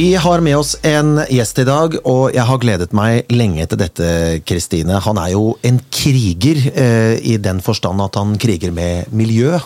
Vi 0.00 0.14
har 0.14 0.40
med 0.40 0.56
oss 0.56 0.76
en 0.82 1.18
gjest 1.28 1.58
i 1.60 1.64
dag, 1.68 1.92
og 2.08 2.30
jeg 2.32 2.48
har 2.48 2.60
gledet 2.62 2.94
meg 2.96 3.28
lenge 3.28 3.66
til 3.68 3.82
dette, 3.82 4.06
Kristine. 4.48 4.96
Han 5.04 5.18
er 5.20 5.34
jo 5.34 5.42
en 5.60 5.76
kriger, 5.92 6.60
eh, 6.72 7.18
i 7.20 7.34
den 7.36 7.60
forstand 7.60 8.00
at 8.00 8.16
han 8.16 8.32
kriger 8.40 8.72
med 8.72 9.12
miljø. 9.12 9.58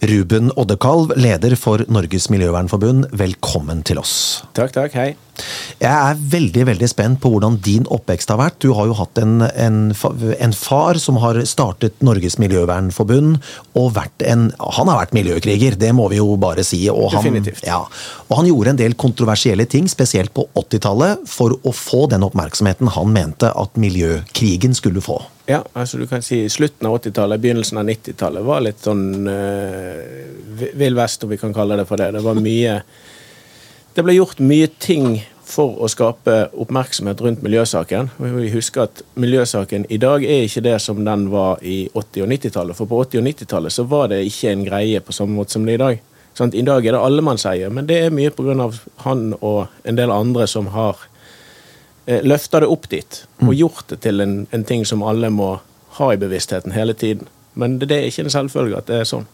Ruben 0.00 0.48
Oddekalv, 0.56 1.10
leder 1.20 1.52
for 1.60 1.82
Norges 1.92 2.30
Miljøvernforbund, 2.32 3.10
velkommen 3.20 3.82
til 3.84 3.98
oss. 4.00 4.40
Takk, 4.56 4.72
takk. 4.72 4.94
Hei. 4.96 5.10
Jeg 5.80 5.92
er 5.92 6.22
veldig 6.32 6.62
veldig 6.70 6.88
spent 6.88 7.20
på 7.20 7.28
hvordan 7.34 7.58
din 7.64 7.84
oppvekst 7.84 8.32
har 8.32 8.38
vært. 8.40 8.56
Du 8.64 8.72
har 8.76 8.88
jo 8.88 8.96
hatt 8.96 9.20
en, 9.20 9.44
en, 9.44 9.78
en 9.92 10.54
far 10.56 11.00
som 11.00 11.18
har 11.20 11.36
startet 11.48 12.00
Norges 12.04 12.38
Miljøvernforbund, 12.40 13.42
og 13.76 13.90
vært 13.98 14.24
en, 14.24 14.48
han 14.56 14.88
har 14.88 15.02
vært 15.02 15.12
miljøkriger, 15.16 15.76
det 15.80 15.92
må 15.96 16.08
vi 16.12 16.22
jo 16.22 16.32
bare 16.40 16.64
si. 16.64 16.80
Og 16.92 17.12
han, 17.12 17.20
Definitivt. 17.20 17.66
Ja, 17.68 17.82
og 18.28 18.40
han 18.40 18.48
gjorde 18.48 18.72
en 18.72 18.80
del 18.80 18.96
kontroversielle 19.00 19.68
ting, 19.68 19.88
spesielt 19.92 20.32
på 20.32 20.46
80-tallet, 20.56 21.28
for 21.28 21.58
å 21.60 21.74
få 21.76 22.06
den 22.12 22.24
oppmerksomheten 22.24 22.88
han 22.96 23.12
mente 23.12 23.52
at 23.52 23.76
miljøkrigen 23.80 24.72
skulle 24.76 25.04
få. 25.04 25.20
Ja, 25.50 25.64
altså 25.72 25.98
du 25.98 26.06
kan 26.06 26.22
si 26.22 26.44
Slutten 26.52 26.86
av 26.86 27.00
80-tallet, 27.00 27.40
begynnelsen 27.42 27.80
av 27.80 27.88
90-tallet 27.88 28.46
var 28.46 28.62
litt 28.62 28.84
sånn 28.86 29.26
uh, 29.26 30.68
vill 30.78 30.94
vest, 30.94 31.24
om 31.26 31.32
vi 31.32 31.40
kan 31.40 31.54
kalle 31.56 31.80
det 31.80 31.88
for 31.88 31.98
det. 31.98 32.12
Det 32.14 32.22
var 32.22 32.38
mye 32.38 32.76
Det 33.96 34.04
ble 34.06 34.14
gjort 34.14 34.38
mye 34.46 34.68
ting 34.78 35.16
for 35.50 35.80
å 35.82 35.88
skape 35.90 36.36
oppmerksomhet 36.62 37.18
rundt 37.24 37.42
miljøsaken. 37.42 38.12
Vi 38.22 38.52
husker 38.54 38.84
at 38.84 39.00
Miljøsaken 39.18 39.88
i 39.90 39.98
dag 39.98 40.22
er 40.22 40.44
ikke 40.46 40.62
det 40.62 40.76
som 40.84 41.00
den 41.02 41.26
var 41.32 41.58
i 41.66 41.88
80- 41.88 42.22
og 42.22 42.30
90-tallet. 42.30 42.78
For 42.78 42.86
på 42.86 43.00
80- 43.02 43.18
og 43.18 43.26
90-tallet 43.26 43.74
så 43.74 43.86
var 43.90 44.12
det 44.12 44.20
ikke 44.28 44.52
en 44.52 44.62
greie 44.68 45.02
på 45.02 45.16
samme 45.16 45.34
måte 45.34 45.56
som 45.56 45.66
det 45.66 45.74
er 45.74 45.80
i 45.80 45.82
dag. 45.82 46.04
Sånn, 46.38 46.54
I 46.54 46.62
dag 46.62 46.86
er 46.86 46.94
det 46.94 47.02
allemannseie, 47.02 47.72
men 47.74 47.90
det 47.90 47.98
er 48.04 48.14
mye 48.14 48.30
pga. 48.30 48.70
han 49.02 49.32
og 49.40 49.66
en 49.82 49.98
del 49.98 50.14
andre 50.14 50.46
som 50.46 50.70
har 50.70 51.02
løfta 52.26 52.62
det 52.62 52.70
opp 52.70 52.88
dit. 52.90 53.22
Og 53.44 53.54
gjort 53.54 53.86
det 53.92 54.00
til 54.06 54.22
en, 54.24 54.42
en 54.50 54.66
ting 54.66 54.84
som 54.88 55.04
alle 55.06 55.30
må 55.32 55.54
ha 55.98 56.12
i 56.12 56.20
bevisstheten 56.20 56.74
hele 56.74 56.94
tiden. 56.94 57.28
Men 57.58 57.78
det, 57.78 57.90
det 57.90 57.98
er 57.98 58.10
ikke 58.10 58.26
en 58.26 58.36
selvfølge 58.36 58.78
at 58.78 58.90
det 58.90 59.00
er 59.00 59.08
sånn. 59.08 59.26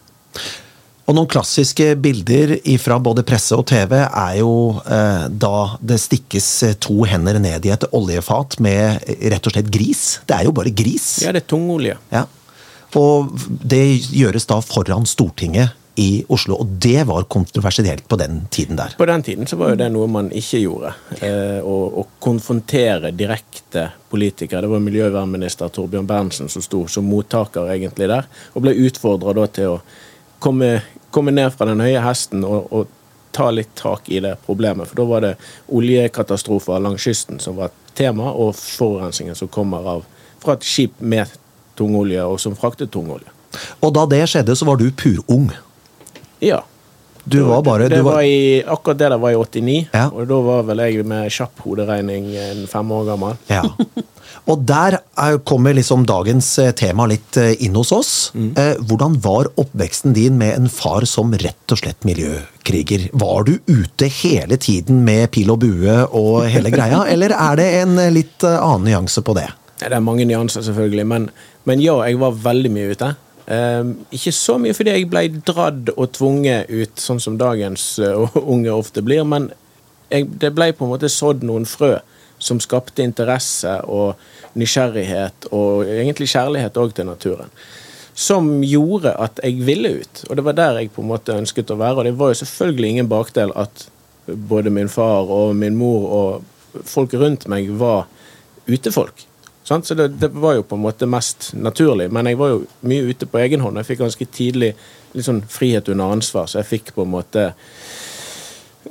Og 1.07 1.15
noen 1.15 1.29
klassiske 1.31 1.93
bilder 2.03 2.57
fra 2.83 2.97
både 2.99 3.23
presse 3.27 3.55
og 3.55 3.69
TV 3.71 3.93
er 4.01 4.39
jo 4.41 4.55
eh, 4.83 5.27
da 5.31 5.79
det 5.79 6.01
stikkes 6.03 6.49
to 6.83 7.05
hender 7.07 7.39
ned 7.43 7.69
i 7.69 7.71
et 7.77 7.87
oljefat 7.95 8.59
med 8.65 9.07
rett 9.31 9.47
og 9.47 9.55
slett 9.55 9.71
gris. 9.71 10.03
Det 10.27 10.35
er 10.35 10.49
jo 10.49 10.55
bare 10.57 10.75
gris. 10.75 11.21
Ja, 11.23 11.31
det 11.37 11.45
er 11.45 11.51
tungolje. 11.53 11.95
Ja. 12.11 12.25
Og 12.99 13.31
det 13.47 13.85
gjøres 14.11 14.49
da 14.51 14.59
foran 14.65 15.07
Stortinget 15.07 15.77
i 15.97 16.25
Oslo, 16.29 16.59
og 16.61 16.67
det 16.67 17.07
var 17.09 17.25
kontroversielt 17.33 18.09
på 18.09 18.17
den 18.21 18.43
tiden 18.51 18.77
der. 18.77 18.95
På 18.99 19.07
den 19.09 19.23
tiden 19.23 19.47
så 19.47 19.57
var 19.57 19.73
jo 19.73 19.79
det 19.81 19.89
noe 19.95 20.09
man 20.13 20.29
ikke 20.29 20.59
gjorde. 20.61 20.91
Eh, 21.25 21.61
å, 21.65 21.77
å 22.03 22.05
konfrontere 22.21 23.15
direkte 23.17 23.87
politikere. 24.11 24.67
Det 24.67 24.73
var 24.75 24.83
miljøvernminister 24.85 25.73
Torbjørn 25.73 26.09
Berntsen 26.09 26.53
som 26.53 26.65
sto 26.65 26.83
som 26.93 27.09
mottaker 27.09 27.71
egentlig 27.73 28.11
der, 28.13 28.29
og 28.53 28.67
ble 28.67 28.75
utfordra 28.87 29.33
da 29.39 29.47
til 29.49 29.77
å 29.77 29.79
komme, 30.45 30.83
komme 31.11 31.33
ned 31.33 31.55
fra 31.57 31.71
den 31.71 31.81
høye 31.81 32.05
hesten 32.05 32.45
og, 32.45 32.69
og, 32.71 32.93
ta 33.37 33.51
litt 33.53 33.75
tak 33.77 34.07
i 34.09 34.17
det 34.25 34.31
problemet. 34.47 34.89
For 34.89 34.97
da 34.97 35.05
var 35.05 35.21
det 35.21 35.35
oljekatastrofer 35.77 36.81
langs 36.81 37.05
kysten 37.05 37.37
som 37.43 37.59
var 37.59 37.75
tema, 37.93 38.31
og 38.33 38.55
forurensningen 38.57 39.37
som 39.37 39.51
kommer 39.53 39.85
av 39.93 40.07
fra 40.41 40.55
et 40.57 40.65
skip 40.65 41.03
med 41.05 41.35
tungolje, 41.77 42.25
og 42.25 42.41
som 42.41 42.57
fraktet 42.57 42.95
tungolje. 42.95 43.29
Og 43.85 43.93
da 43.93 44.07
det 44.09 44.23
skjedde, 44.33 44.57
så 44.57 44.69
var 44.69 44.81
du 44.81 44.89
purung. 44.89 45.51
Ja. 46.45 46.63
Du 47.27 47.41
var 47.43 47.63
bare 47.67 47.89
det 47.91 47.99
du 47.99 48.05
var, 48.07 48.21
var 48.21 48.23
i, 48.23 48.63
Akkurat 48.63 48.99
det 49.01 49.09
der 49.11 49.19
var 49.19 49.33
i 49.35 49.39
89, 49.41 49.89
Ja. 49.93 50.05
og 50.15 50.29
da 50.31 50.37
var 50.47 50.63
vel 50.69 50.79
jeg 50.85 51.07
med 51.11 51.33
kjapp 51.35 51.65
hoderegning 51.65 52.29
fem 52.71 52.93
år 52.95 53.09
gammel. 53.09 53.41
Ja. 53.51 53.65
Og 54.47 54.61
der 54.63 55.01
er, 55.19 55.39
kommer 55.43 55.75
liksom 55.75 56.05
dagens 56.07 56.53
eh, 56.63 56.71
tema 56.79 57.09
litt 57.11 57.35
eh, 57.41 57.57
inn 57.67 57.75
hos 57.75 57.91
oss. 57.95 58.11
Eh, 58.37 58.77
hvordan 58.87 59.17
var 59.25 59.49
oppveksten 59.59 60.15
din 60.15 60.37
med 60.39 60.55
en 60.55 60.69
far 60.71 61.03
som 61.11 61.35
rett 61.35 61.75
og 61.75 61.81
slett 61.81 62.07
miljøkriger? 62.07 63.09
Var 63.19 63.47
du 63.49 63.57
ute 63.67 64.07
hele 64.21 64.59
tiden 64.63 65.03
med 65.07 65.33
pil 65.35 65.51
og 65.51 65.65
bue 65.65 65.99
og 66.07 66.47
hele 66.53 66.71
greia, 66.71 67.03
eller 67.13 67.35
er 67.35 67.59
det 67.59 67.69
en 67.81 67.99
litt 68.15 68.47
annen 68.47 68.87
nyanse 68.87 69.25
på 69.27 69.35
det? 69.39 69.49
Det 69.83 69.91
er 69.91 70.05
mange 70.05 70.25
nyanser, 70.29 70.63
selvfølgelig, 70.65 71.09
men, 71.11 71.27
men 71.67 71.83
ja, 71.83 71.99
jeg 72.07 72.21
var 72.23 72.39
veldig 72.47 72.71
mye 72.73 72.95
ute. 72.95 73.11
Ehm, 73.47 73.93
ikke 74.11 74.33
så 74.35 74.57
mye 74.59 74.75
fordi 74.75 74.97
jeg 74.97 75.09
ble 75.11 75.23
dradd 75.47 75.93
og 75.95 76.11
tvunget 76.17 76.71
ut, 76.71 76.99
sånn 76.99 77.23
som 77.23 77.39
dagens 77.39 77.95
eh, 78.03 78.39
unge 78.55 78.75
ofte 78.75 79.05
blir, 79.07 79.23
men 79.29 79.53
jeg, 80.11 80.29
det 80.43 80.53
ble 80.55 80.73
på 80.75 80.87
en 80.87 80.95
måte 80.95 81.11
sådd 81.13 81.47
noen 81.47 81.67
frø 81.69 81.97
som 82.43 82.59
skapte 82.61 83.05
interesse 83.05 83.79
og 83.89 84.19
nysgjerrighet, 84.59 85.49
og 85.57 85.87
egentlig 85.89 86.29
kjærlighet 86.35 86.79
òg 86.81 86.93
til 86.97 87.09
naturen. 87.09 87.53
Som 88.17 88.65
gjorde 88.65 89.13
at 89.21 89.41
jeg 89.45 89.61
ville 89.65 89.93
ut, 90.03 90.23
og 90.29 90.37
det 90.37 90.45
var 90.45 90.57
der 90.57 90.81
jeg 90.81 90.93
på 90.93 91.05
en 91.05 91.11
måte 91.11 91.37
ønsket 91.37 91.73
å 91.73 91.79
være. 91.81 92.01
Og 92.01 92.09
det 92.09 92.15
var 92.17 92.33
jo 92.33 92.39
selvfølgelig 92.41 92.93
ingen 92.93 93.11
bakdel 93.13 93.53
at 93.57 93.87
både 94.27 94.73
min 94.73 94.89
far 94.93 95.29
og 95.33 95.55
min 95.57 95.77
mor 95.77 96.07
og 96.19 96.85
folk 96.89 97.13
rundt 97.17 97.45
meg 97.53 97.69
var 97.77 98.07
utefolk. 98.69 99.27
Så 99.67 99.95
det, 99.99 100.09
det 100.09 100.29
var 100.29 100.55
jo 100.55 100.63
på 100.63 100.77
en 100.79 100.85
måte 100.85 101.09
mest 101.11 101.51
naturlig. 101.59 102.07
Men 102.15 102.29
jeg 102.31 102.39
var 102.39 102.53
jo 102.53 102.61
mye 102.87 103.09
ute 103.11 103.27
på 103.27 103.41
egen 103.43 103.65
hånd. 103.65 103.81
Jeg 103.81 103.89
fikk 103.89 104.05
ganske 104.05 104.29
tidlig 104.31 104.77
litt 105.17 105.27
sånn 105.27 105.43
frihet 105.51 105.89
under 105.91 106.13
ansvar, 106.15 106.47
så 106.47 106.61
jeg 106.61 106.71
fikk 106.71 106.93
på 106.95 107.03
en 107.03 107.15
måte 107.17 107.49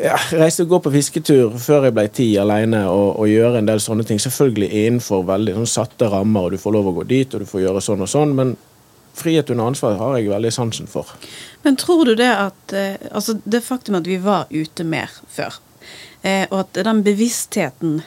ja, 0.02 0.18
reiste 0.36 0.66
og 0.66 0.74
gå 0.74 0.80
på 0.84 0.91
fisketur 0.97 1.56
før 1.62 1.88
jeg 1.88 1.96
ble 1.96 2.06
ti 2.12 2.28
alene 2.41 2.81
og, 2.91 3.22
og 3.22 3.30
gjøre 3.31 3.62
en 3.62 3.69
del 3.69 3.80
sånne 3.80 4.03
ting. 4.08 4.19
Selvfølgelig 4.19 4.72
innenfor 4.81 5.24
veldig 5.30 5.56
sånn 5.59 5.72
satte 5.78 6.09
rammer, 6.12 6.47
og 6.47 6.56
du 6.56 6.62
får 6.62 6.75
lov 6.75 6.90
å 6.92 6.96
gå 6.97 7.06
dit 7.12 7.36
og 7.36 7.46
du 7.46 7.50
får 7.50 7.63
gjøre 7.68 7.84
sånn 7.86 8.03
og 8.03 8.12
sånn. 8.12 8.34
Men 8.36 8.56
frihet 9.16 9.53
under 9.53 9.72
ansvar 9.72 9.96
har 10.02 10.18
jeg 10.18 10.34
veldig 10.34 10.52
sansen 10.52 10.92
for. 10.92 11.13
Men 11.63 11.80
tror 11.80 12.03
du 12.09 12.18
det 12.19 12.31
at 12.31 12.75
eh, 12.75 12.97
Altså, 13.12 13.38
det 13.44 13.63
faktum 13.63 13.96
at 14.02 14.09
vi 14.09 14.19
var 14.19 14.50
ute 14.52 14.84
mer 14.84 15.13
før, 15.31 15.56
eh, 16.22 16.44
og 16.50 16.66
at 16.66 16.84
den 16.84 17.03
bevisstheten 17.06 18.02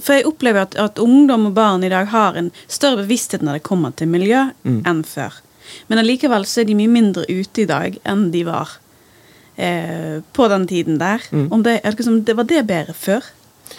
For 0.00 0.16
jeg 0.16 0.26
opplever 0.28 0.66
at, 0.66 0.76
at 0.80 0.98
ungdom 1.02 1.48
og 1.50 1.54
barn 1.56 1.84
i 1.84 1.90
dag 1.92 2.08
har 2.12 2.38
en 2.38 2.50
større 2.68 3.02
bevissthet 3.04 3.44
når 3.44 3.58
det 3.58 3.66
kommer 3.68 3.94
til 3.96 4.08
miljø, 4.12 4.46
enn 4.64 5.02
før. 5.06 5.40
Men 5.90 5.98
allikevel 6.02 6.46
så 6.46 6.62
er 6.62 6.68
de 6.68 6.76
mye 6.78 6.90
mindre 6.92 7.24
ute 7.28 7.64
i 7.64 7.68
dag 7.68 7.96
enn 8.06 8.28
de 8.34 8.44
var 8.46 8.76
eh, 9.56 10.22
på 10.32 10.48
den 10.48 10.66
tiden 10.70 11.00
der. 11.02 11.22
Om 11.50 11.62
det, 11.66 11.80
er 11.82 11.96
det, 11.96 12.04
som, 12.06 12.20
det 12.24 12.36
var 12.38 12.46
det 12.48 12.62
bedre 12.68 12.94
før? 12.94 13.26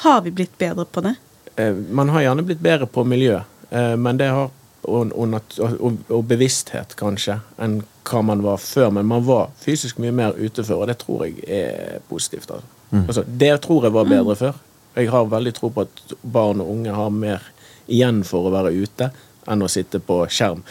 Har 0.03 0.21
vi 0.25 0.31
blitt 0.35 0.57
bedre 0.59 0.85
på 0.85 1.01
det? 1.05 1.15
Eh, 1.55 1.73
Man 1.73 2.09
har 2.09 2.25
gjerne 2.27 2.43
blitt 2.43 2.59
bedre 2.63 2.89
på 2.91 3.05
miljø, 3.07 3.39
eh, 3.71 3.95
men 3.95 4.19
det 4.19 4.31
har 4.33 4.49
og, 4.87 5.11
og, 5.19 5.33
og, 5.59 5.97
og 6.13 6.21
bevissthet, 6.29 6.93
kanskje, 6.99 7.39
enn 7.59 7.81
hva 8.07 8.21
man 8.23 8.43
var 8.45 8.59
før. 8.61 8.91
Men 8.95 9.09
man 9.09 9.25
var 9.27 9.49
fysisk 9.59 9.99
mye 9.99 10.13
mer 10.15 10.37
ute 10.37 10.63
før, 10.63 10.85
og 10.85 10.87
det 10.91 10.99
tror 11.01 11.25
jeg 11.25 11.41
er 11.43 11.97
positivt. 12.07 12.51
Altså. 12.53 13.01
Altså, 13.01 13.23
det 13.27 13.51
tror 13.65 13.83
jeg 13.87 13.95
var 13.97 14.07
bedre 14.07 14.35
før. 14.39 14.61
Jeg 14.97 15.11
har 15.13 15.29
veldig 15.31 15.53
tro 15.57 15.71
på 15.73 15.85
at 15.85 16.17
barn 16.21 16.63
og 16.63 16.73
unge 16.73 16.95
har 16.95 17.13
mer 17.13 17.45
igjen 17.87 18.23
for 18.27 18.47
å 18.47 18.53
være 18.53 18.73
ute 18.75 19.11
enn 19.47 19.63
å 19.63 19.69
sitte 19.71 20.01
på 20.03 20.19
skjerm. 20.27 20.63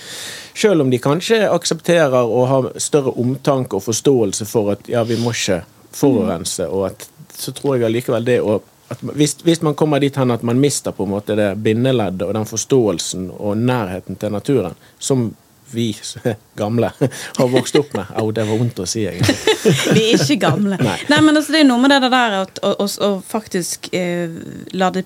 Selv 0.56 0.84
om 0.84 0.91
de 0.92 1.00
kanskje 1.00 1.47
aksepterer 1.48 2.28
og 2.28 2.48
har 2.50 2.70
større 2.82 3.15
omtanke 3.16 3.78
og 3.78 3.86
forståelse 3.86 4.48
for 4.48 4.75
at 4.75 4.91
ja, 4.92 5.04
vi 5.09 5.16
må 5.22 5.32
ikke 5.32 5.62
forurense, 5.97 6.66
og 6.69 6.91
at, 6.91 7.06
så 7.32 7.54
tror 7.56 7.76
jeg 7.76 7.88
allikevel 7.88 8.26
det 8.26 8.41
å 8.44 8.60
at 8.86 9.00
hvis, 9.03 9.32
hvis 9.42 9.65
man 9.66 9.75
kommer 9.75 9.98
dit 9.98 10.15
hen 10.15 10.31
at 10.31 10.44
man 10.47 10.60
mister 10.62 10.94
på 10.94 11.06
en 11.06 11.10
måte 11.16 11.34
det 11.34 11.48
bindeleddet 11.59 12.22
og 12.22 12.36
den 12.36 12.47
forståelsen 12.47 13.32
og 13.34 13.59
nærheten 13.59 14.19
til 14.20 14.31
naturen, 14.31 14.77
som 14.98 15.33
vi 15.71 15.97
gamle 16.60 16.91
har 17.36 17.48
vokst 17.51 17.77
opp 17.77 17.95
med 17.98 18.07
Au, 18.21 18.30
det 18.33 18.45
var 18.48 18.59
vondt 18.60 18.78
å 18.78 18.86
si, 18.86 19.03
egentlig. 19.09 19.34
Vi 19.97 20.03
er 20.13 20.21
ikke 20.22 20.36
gamle. 20.47 20.77
Nei. 20.78 20.95
Nei, 21.10 21.18
men 21.27 21.36
altså, 21.36 21.53
det 21.57 21.60
er 21.65 21.66
noe 21.68 21.80
med 21.83 21.91
det 21.91 22.10
der 22.13 22.36
at, 22.45 22.60
å, 22.63 22.71
å, 22.84 22.86
å 22.86 23.09
faktisk 23.27 23.89
eh, 23.97 24.30
la, 24.78 24.92
det, 24.95 25.03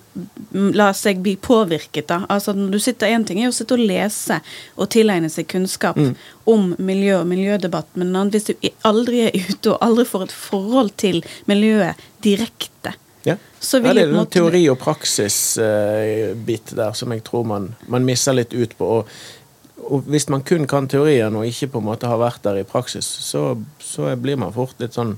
la 0.77 0.91
seg 0.97 1.23
bli 1.25 1.37
påvirket. 1.41 2.07
da. 2.12 2.21
Altså, 2.31 2.53
når 2.57 2.77
du 2.77 2.79
sitter, 2.85 3.09
En 3.17 3.25
ting 3.25 3.41
er 3.43 3.49
å 3.49 3.57
sitte 3.57 3.75
og 3.79 3.81
lese 3.89 4.41
og 4.77 4.91
tilegne 4.93 5.31
seg 5.33 5.49
kunnskap 5.51 5.97
Mm. 6.01 6.15
om 6.51 6.75
miljø 6.79 7.19
og 7.21 7.27
miljødebatt, 7.31 7.89
men 8.01 8.15
en 8.17 8.31
hvis 8.33 8.47
du 8.51 8.55
aldri 8.89 9.25
er 9.29 9.35
ute 9.51 9.73
og 9.75 9.79
aldri 9.85 10.05
får 10.09 10.23
et 10.29 10.33
forhold 10.37 10.93
til 11.01 11.23
miljøet 11.51 11.99
direkte, 12.25 12.95
Ja. 13.27 13.35
så 13.61 13.81
Ja, 13.85 13.93
det 13.93 14.03
er 14.06 14.15
en 14.17 14.27
teori- 14.33 14.69
og 14.73 14.79
praksis-bit 14.81 16.73
der 16.77 16.93
som 16.97 17.13
jeg 17.13 17.25
tror 17.27 17.45
man, 17.47 17.75
man 17.89 18.05
misser 18.06 18.33
litt 18.37 18.55
ut 18.55 18.77
på. 18.79 18.85
Og, 19.01 19.09
og 19.88 20.06
hvis 20.11 20.29
man 20.29 20.44
kun 20.47 20.67
kan 20.71 20.88
teorien 20.91 21.35
og 21.37 21.47
ikke 21.49 21.71
på 21.73 21.81
en 21.81 21.88
måte 21.88 22.09
har 22.11 22.21
vært 22.21 22.44
der 22.44 22.61
i 22.61 22.69
praksis, 22.69 23.06
så, 23.06 23.55
så 23.82 24.12
blir 24.21 24.38
man 24.41 24.55
fort 24.55 24.79
litt 24.82 24.97
sånn 24.99 25.17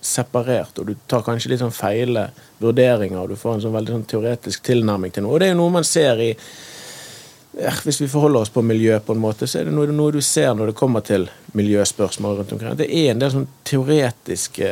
separert, 0.00 0.78
og 0.80 0.88
du 0.88 0.94
tar 1.10 1.24
kanskje 1.26 1.52
litt 1.52 1.60
sånn 1.60 1.74
feile 1.74 2.30
vurderinger, 2.60 3.20
og 3.20 3.32
du 3.32 3.38
får 3.38 3.56
en 3.56 3.64
sånn 3.66 3.74
veldig 3.76 3.96
sånn 3.98 4.06
teoretisk 4.08 4.64
tilnærming 4.64 5.12
til 5.12 5.26
noe. 5.26 5.34
Og 5.34 5.42
det 5.42 5.50
er 5.50 5.54
jo 5.54 5.60
noe 5.60 5.80
man 5.80 5.88
ser 5.88 6.20
i 6.24 6.34
Hvis 7.50 7.98
vi 7.98 8.06
forholder 8.08 8.44
oss 8.44 8.52
på 8.54 8.62
miljø, 8.62 8.94
på 9.02 9.12
en 9.12 9.18
måte, 9.20 9.46
så 9.50 9.58
er 9.58 9.64
det 9.66 9.72
noe, 9.74 9.90
noe 9.90 10.12
du 10.14 10.20
ser 10.22 10.52
når 10.54 10.70
det 10.70 10.76
kommer 10.78 11.02
til 11.02 11.24
miljøspørsmål 11.58 12.36
rundt 12.38 12.52
omkring. 12.54 12.76
Det 12.78 12.86
er 12.86 13.10
en 13.10 13.18
del 13.18 13.32
sånn 13.34 13.48
teoretiske 13.66 14.68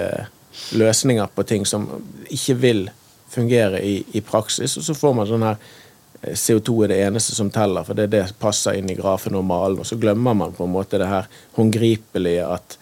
løsninger 0.78 1.32
på 1.34 1.42
ting 1.42 1.66
som 1.66 1.88
ikke 2.30 2.54
vil 2.62 2.84
fungere 3.28 3.82
i, 3.82 3.96
i 4.14 4.22
praksis, 4.22 4.76
og 4.78 4.86
så 4.86 4.94
får 4.94 5.16
man 5.19 5.26
sånn 5.26 5.46
her 5.48 5.58
eh, 5.58 5.88
CO2 6.22 6.84
er 6.84 6.90
det 6.90 6.98
eneste 7.06 7.34
som 7.36 7.50
teller, 7.50 7.86
for 7.86 7.94
det 7.94 8.08
er 8.08 8.14
det 8.16 8.24
som 8.30 8.40
passer 8.42 8.78
inn 8.78 8.90
i 8.90 8.96
grafen 8.98 9.38
og 9.38 9.46
malen. 9.46 9.78
Og 9.82 9.86
så 9.86 9.98
glemmer 10.00 10.34
man 10.34 10.56
på 10.56 10.66
en 10.66 10.74
måte 10.74 10.98
det 10.98 11.08
her 11.10 11.30
håndgripelige 11.58 12.46
at 12.46 12.78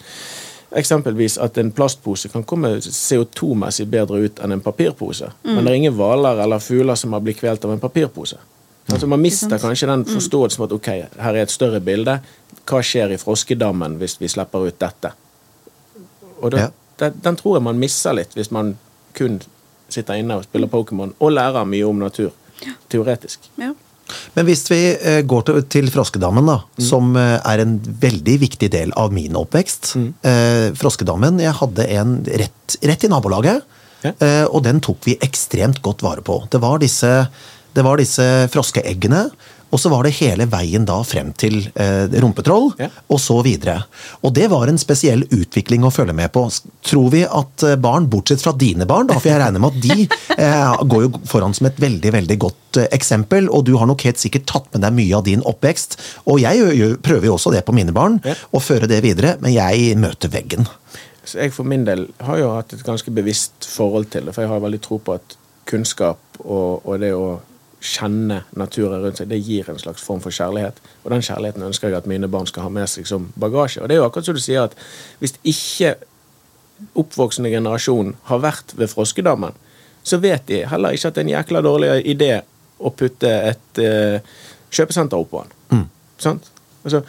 Eksempelvis 0.77 1.39
at 1.39 1.57
en 1.59 1.71
plastpose 1.73 2.29
kan 2.29 2.43
komme 2.45 2.73
CO2-messig 2.83 3.87
bedre 3.89 4.19
ut 4.27 4.41
enn 4.43 4.53
en 4.57 4.61
papirpose. 4.61 5.29
Mm. 5.45 5.53
Men 5.55 5.61
det 5.63 5.71
er 5.71 5.77
ingen 5.79 5.95
hvaler 5.95 6.43
eller 6.43 6.61
fugler 6.61 6.99
som 6.99 7.15
har 7.15 7.23
blitt 7.25 7.39
kvelt 7.39 7.65
av 7.65 7.73
en 7.73 7.81
papirpose. 7.81 8.37
Altså 8.93 9.07
Man 9.07 9.23
mister 9.23 9.59
kanskje 9.63 9.89
den 9.89 10.03
mm. 10.03 10.11
forståelsen 10.11 10.65
at 10.67 10.75
ok, 10.75 10.89
her 11.23 11.31
er 11.31 11.47
et 11.47 11.55
større 11.55 11.81
bilde. 11.81 12.19
Hva 12.67 12.83
skjer 12.85 13.15
i 13.15 13.21
froskedammen 13.23 13.97
hvis 14.03 14.19
vi 14.21 14.29
slipper 14.29 14.67
ut 14.67 14.79
dette? 14.83 15.15
Og 16.43 16.51
da, 16.53 16.67
ja. 16.67 17.11
Den 17.11 17.39
tror 17.39 17.57
jeg 17.57 17.65
man 17.65 17.81
misser 17.81 18.19
litt 18.19 18.35
hvis 18.37 18.51
man 18.53 18.75
kun 19.17 19.39
sitter 19.89 20.19
inne 20.19 20.41
og 20.41 20.49
spiller 20.49 20.69
Pokémon 20.69 21.15
og 21.19 21.33
lærer 21.33 21.65
mye 21.69 21.87
om 21.87 22.03
natur. 22.03 22.35
Teoretisk. 22.93 23.51
Ja. 23.61 23.73
Men 24.37 24.47
hvis 24.47 24.63
vi 24.71 24.81
eh, 24.95 25.23
går 25.27 25.47
til, 25.49 25.65
til 25.73 25.89
Froskedammen, 25.91 26.47
da, 26.47 26.61
mm. 26.63 26.85
som 26.89 27.17
eh, 27.19 27.39
er 27.41 27.63
en 27.63 27.77
veldig 27.83 28.37
viktig 28.45 28.71
del 28.73 28.95
av 28.99 29.15
min 29.15 29.37
oppvekst. 29.39 29.95
Mm. 29.99 30.07
Eh, 30.31 30.69
froskedammen 30.79 31.43
Jeg 31.43 31.57
hadde 31.61 31.89
en 31.97 32.21
rett, 32.27 32.79
rett 32.87 33.07
i 33.07 33.11
nabolaget, 33.11 33.67
ja. 34.07 34.13
eh, 34.15 34.45
og 34.47 34.63
den 34.67 34.83
tok 34.85 35.09
vi 35.09 35.19
ekstremt 35.25 35.83
godt 35.85 36.07
vare 36.07 36.25
på. 36.27 36.39
Det 36.53 36.63
var 36.63 36.83
disse, 36.83 37.13
det 37.75 37.87
var 37.87 38.03
disse 38.03 38.27
froskeeggene 38.53 39.27
og 39.71 39.81
så 39.83 39.91
var 39.91 40.07
det 40.07 40.15
hele 40.21 40.47
veien 40.51 40.87
da 40.87 40.99
frem 41.07 41.33
til 41.39 41.59
eh, 41.75 42.07
rumpetroll, 42.23 42.71
ja. 42.79 42.89
og 43.11 43.21
så 43.21 43.41
videre. 43.45 43.81
Og 44.23 44.35
det 44.37 44.47
var 44.53 44.71
en 44.71 44.79
spesiell 44.79 45.25
utvikling 45.35 45.85
å 45.85 45.91
følge 45.95 46.15
med 46.17 46.31
på. 46.35 46.45
Tror 46.87 47.11
vi 47.13 47.25
at 47.27 47.65
eh, 47.67 47.79
barn, 47.81 48.07
bortsett 48.11 48.45
fra 48.45 48.55
dine 48.57 48.87
barn, 48.89 49.11
da, 49.11 49.19
for 49.19 49.33
jeg 49.33 49.41
regner 49.43 49.63
med 49.63 49.75
at 49.75 49.83
de 49.83 50.07
eh, 50.47 50.85
går 50.87 51.07
jo 51.07 51.11
foran 51.29 51.57
som 51.57 51.69
et 51.71 51.81
veldig 51.83 52.15
veldig 52.15 52.39
godt 52.47 52.81
eh, 52.83 52.89
eksempel, 52.95 53.51
og 53.51 53.67
du 53.67 53.75
har 53.81 53.91
nok 53.91 54.07
helt 54.07 54.23
sikkert 54.23 54.47
tatt 54.53 54.71
med 54.75 54.87
deg 54.87 54.97
mye 55.01 55.19
av 55.19 55.27
din 55.27 55.43
oppvekst. 55.47 55.99
Og 56.31 56.41
jeg 56.45 56.95
prøver 57.05 57.31
jo 57.31 57.37
også 57.37 57.55
det 57.57 57.65
på 57.67 57.75
mine 57.77 57.95
barn, 57.97 58.21
ja. 58.27 58.37
å 58.55 58.63
føre 58.63 58.89
det 58.91 59.03
videre, 59.05 59.35
men 59.43 59.57
jeg 59.57 59.99
møter 59.99 60.31
veggen. 60.33 60.71
Så 61.27 61.43
jeg 61.43 61.51
for 61.57 61.67
min 61.67 61.83
del 61.87 62.07
har 62.23 62.39
jo 62.39 62.55
hatt 62.55 62.77
et 62.77 62.87
ganske 62.87 63.11
bevisst 63.11 63.67
forhold 63.67 64.13
til 64.15 64.29
det, 64.29 64.37
for 64.37 64.47
jeg 64.47 64.53
har 64.53 64.63
veldig 64.63 64.83
tro 64.85 65.01
på 65.03 65.19
at 65.19 65.37
kunnskap 65.67 66.23
og, 66.45 66.87
og 66.87 67.01
det 67.03 67.11
å 67.19 67.41
kjenne 67.81 68.41
naturen 68.57 69.03
rundt 69.03 69.21
seg, 69.21 69.29
det 69.31 69.43
gir 69.45 69.69
en 69.71 69.79
slags 69.79 70.03
form 70.03 70.23
for 70.25 70.35
kjærlighet. 70.35 70.79
Og 71.05 71.13
den 71.13 71.25
kjærligheten 71.25 71.67
ønsker 71.67 71.91
jeg 71.91 71.99
at 71.99 72.09
mine 72.11 72.29
barn 72.29 72.49
skal 72.49 72.67
ha 72.67 72.73
med 72.73 72.89
seg 72.91 73.09
som 73.09 73.29
bagasje. 73.41 73.83
Og 73.83 73.89
det 73.89 73.97
er 73.97 74.03
jo 74.03 74.09
akkurat 74.09 74.29
som 74.29 74.37
du 74.37 74.43
sier, 74.43 74.67
at 74.67 74.77
hvis 75.21 75.37
ikke 75.45 75.95
oppvoksende 76.97 77.53
generasjon 77.53 78.15
har 78.31 78.43
vært 78.45 78.75
ved 78.77 78.91
froskedammen, 78.93 79.57
så 80.07 80.21
vet 80.23 80.47
de 80.49 80.63
heller 80.71 80.95
ikke 80.95 81.11
at 81.11 81.17
det 81.17 81.23
er 81.23 81.27
en 81.27 81.35
jækla 81.35 81.63
dårlig 81.67 81.91
idé 82.07 82.33
å 82.79 82.93
putte 82.95 83.31
et 83.51 83.81
uh, 83.83 84.19
kjøpesenter 84.71 85.19
oppå 85.19 85.43
den. 85.43 85.55
Mm. 85.73 85.87
Sant? 86.23 86.51
Altså, 86.85 87.03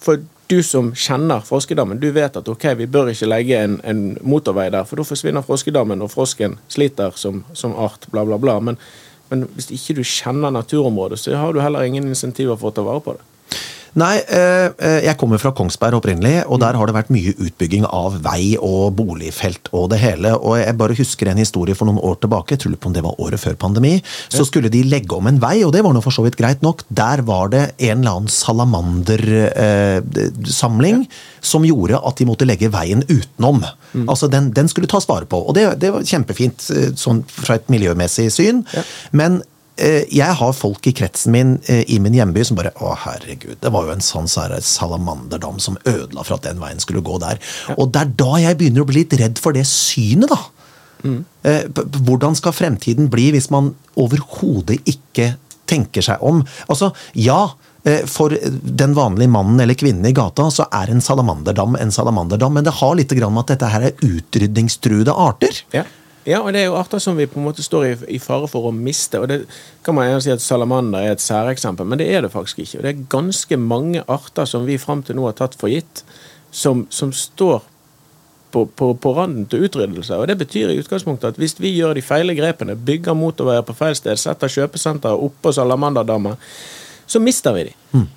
for 0.00 0.22
du 0.50 0.58
som 0.66 0.90
kjenner 0.98 1.44
froskedammen, 1.46 2.00
du 2.02 2.08
vet 2.14 2.36
at 2.36 2.48
ok, 2.50 2.64
vi 2.80 2.88
bør 2.90 3.12
ikke 3.12 3.28
legge 3.28 3.60
en, 3.60 3.76
en 3.86 4.00
motorvei 4.26 4.66
der, 4.72 4.88
for 4.88 4.98
da 4.98 5.06
forsvinner 5.06 5.46
froskedammen, 5.46 6.02
og 6.02 6.10
frosken 6.10 6.56
sliter 6.72 7.14
som, 7.20 7.44
som 7.54 7.76
art, 7.78 8.08
bla, 8.10 8.24
bla, 8.26 8.40
bla. 8.40 8.56
Men 8.70 8.80
men 9.30 9.46
hvis 9.54 9.70
ikke 9.74 10.00
du 10.00 10.02
kjenner 10.06 10.52
naturområdet, 10.54 11.20
så 11.22 11.36
har 11.38 11.54
du 11.54 11.60
heller 11.62 11.86
ingen 11.86 12.08
insentiver 12.10 12.58
for 12.58 12.70
å 12.70 12.74
ta 12.74 12.84
vare 12.86 13.02
på 13.04 13.14
det. 13.16 13.26
Nei, 13.98 14.20
eh, 14.22 14.70
eh, 14.78 15.00
jeg 15.06 15.16
kommer 15.18 15.38
fra 15.42 15.50
Kongsberg 15.56 15.94
opprinnelig, 15.98 16.44
og 16.46 16.60
der 16.62 16.76
har 16.78 16.86
det 16.86 16.94
vært 16.94 17.10
mye 17.10 17.32
utbygging 17.34 17.84
av 17.88 18.22
vei 18.22 18.56
og 18.56 18.94
boligfelt 18.98 19.68
og 19.74 19.90
det 19.90 19.98
hele. 20.02 20.30
Og 20.38 20.58
jeg 20.60 20.76
bare 20.78 20.94
husker 20.98 21.28
en 21.30 21.42
historie 21.42 21.74
for 21.74 21.86
noen 21.88 22.04
år 22.06 22.16
tilbake, 22.22 22.52
jeg 22.54 22.60
tror 22.64 22.76
på 22.76 22.88
om 22.90 22.94
det 22.94 23.06
var 23.06 23.20
året 23.22 23.40
før 23.42 23.54
pandemi. 23.58 23.94
Så 24.30 24.44
skulle 24.46 24.72
de 24.72 24.82
legge 24.86 25.14
om 25.16 25.26
en 25.26 25.42
vei, 25.42 25.64
og 25.66 25.72
det 25.74 25.84
var 25.86 25.92
nå 25.96 26.00
for 26.04 26.12
så 26.14 26.22
vidt 26.26 26.38
greit 26.38 26.62
nok. 26.62 26.78
Der 26.86 27.18
var 27.26 27.46
det 27.50 27.64
en 27.78 27.98
eller 27.98 28.12
annen 28.14 28.28
salamandersamling 28.30 30.96
eh, 31.02 31.08
som 31.40 31.64
gjorde 31.66 31.98
at 31.98 32.16
de 32.20 32.26
måtte 32.28 32.44
legge 32.46 32.72
veien 32.72 33.02
utenom. 33.08 33.64
Mm. 33.92 34.06
Altså, 34.06 34.28
den, 34.30 34.52
den, 34.54 34.68
skulle 34.70 34.88
tas 34.90 35.08
vare 35.10 35.26
på. 35.26 35.36
Og 35.50 35.54
det, 35.56 35.80
det 35.82 35.90
var 35.90 36.06
kjempefint 36.06 36.62
sånn 37.00 37.24
fra 37.26 37.54
et 37.58 37.68
miljømessig 37.72 38.30
syn. 38.30 38.62
Ja. 38.70 38.82
Men 39.16 39.42
jeg 40.12 40.36
har 40.40 40.52
folk 40.56 40.86
i 40.90 40.92
kretsen 40.96 41.32
min 41.34 41.52
eh, 41.70 41.82
i 41.88 41.98
min 42.02 42.16
hjemby 42.16 42.44
som 42.46 42.58
bare 42.58 42.72
Å, 42.80 42.92
herregud, 43.06 43.58
det 43.62 43.72
var 43.72 43.86
jo 43.86 43.94
en 43.94 44.04
sånn 44.04 44.28
salamanderdam 44.28 45.60
som 45.62 45.78
ødela 45.88 46.24
for 46.24 46.36
at 46.36 46.48
den 46.48 46.60
veien 46.62 46.82
skulle 46.82 47.04
gå 47.04 47.18
der. 47.22 47.40
Ja. 47.68 47.76
Og 47.78 47.92
det 47.94 48.02
er 48.02 48.14
da 48.20 48.40
jeg 48.42 48.58
begynner 48.60 48.84
å 48.84 48.90
bli 48.90 49.02
litt 49.02 49.16
redd 49.20 49.40
for 49.42 49.56
det 49.56 49.66
synet, 49.68 50.32
da. 50.32 50.40
Mm. 51.00 51.20
Eh, 51.48 51.64
hvordan 52.04 52.36
skal 52.36 52.56
fremtiden 52.56 53.08
bli 53.12 53.30
hvis 53.32 53.48
man 53.52 53.72
overhodet 54.00 54.80
ikke 54.90 55.34
tenker 55.70 56.04
seg 56.04 56.22
om? 56.26 56.44
Altså, 56.68 56.92
ja. 57.16 57.46
For 57.80 58.34
den 58.60 58.92
vanlige 58.92 59.32
mannen 59.32 59.62
eller 59.64 59.72
kvinnen 59.80 60.04
i 60.04 60.12
gata 60.12 60.50
så 60.52 60.66
er 60.76 60.90
en 60.92 61.00
salamanderdam 61.00 61.78
en 61.80 61.92
salamanderdam, 61.94 62.52
men 62.52 62.66
det 62.66 62.74
har 62.76 62.92
litt 62.98 63.14
med 63.16 63.38
at 63.40 63.52
dette 63.54 63.70
her 63.72 63.86
er 63.88 64.02
utrydningstruede 64.04 65.14
arter. 65.16 65.62
Ja. 65.72 65.86
Ja, 66.28 66.42
og 66.42 66.52
det 66.52 66.60
er 66.60 66.68
jo 66.68 66.76
arter 66.76 67.00
som 67.00 67.16
vi 67.16 67.28
på 67.30 67.38
en 67.40 67.46
måte 67.46 67.64
står 67.64 67.86
i, 67.86 67.92
i 68.16 68.18
fare 68.20 68.48
for 68.50 68.68
å 68.68 68.74
miste. 68.76 69.20
og 69.20 69.28
det 69.30 69.38
kan 69.84 69.96
man 69.96 70.08
gjerne 70.08 70.24
si 70.24 70.32
at 70.34 70.44
Salamander 70.44 71.00
er 71.00 71.14
et 71.14 71.24
særeksempel, 71.24 71.88
men 71.88 71.98
det 71.98 72.10
er 72.12 72.26
det 72.26 72.32
faktisk 72.34 72.60
ikke. 72.60 72.78
Og 72.78 72.84
det 72.84 72.90
er 72.90 73.06
ganske 73.16 73.56
mange 73.56 74.04
arter 74.06 74.44
som 74.44 74.66
vi 74.68 74.76
fram 74.78 75.02
til 75.02 75.16
nå 75.16 75.24
har 75.24 75.38
tatt 75.38 75.56
for 75.56 75.72
gitt, 75.72 76.04
som, 76.52 76.84
som 76.90 77.12
står 77.12 77.62
på, 78.50 78.66
på, 78.66 78.92
på, 78.94 79.14
randen 79.16 79.46
til 79.48 79.64
utryddelse. 79.64 80.16
Og 80.16 80.28
Det 80.28 80.38
betyr 80.38 80.68
i 80.68 80.78
utgangspunktet 80.82 81.32
at 81.32 81.40
hvis 81.40 81.56
vi 81.60 81.72
gjør 81.78 81.94
de 81.96 82.04
feile 82.04 82.34
grepene, 82.36 82.76
bygger 82.76 83.16
motorveier 83.16 83.64
på 83.64 83.76
feil 83.78 83.96
sted, 83.96 84.18
setter 84.20 84.50
kjøpesenter 84.50 85.24
oppå 85.24 85.52
salamanderdammer, 85.56 86.36
så 87.06 87.22
mister 87.22 87.56
vi 87.56 87.70
de. 87.70 87.76
Mm. 87.92 88.08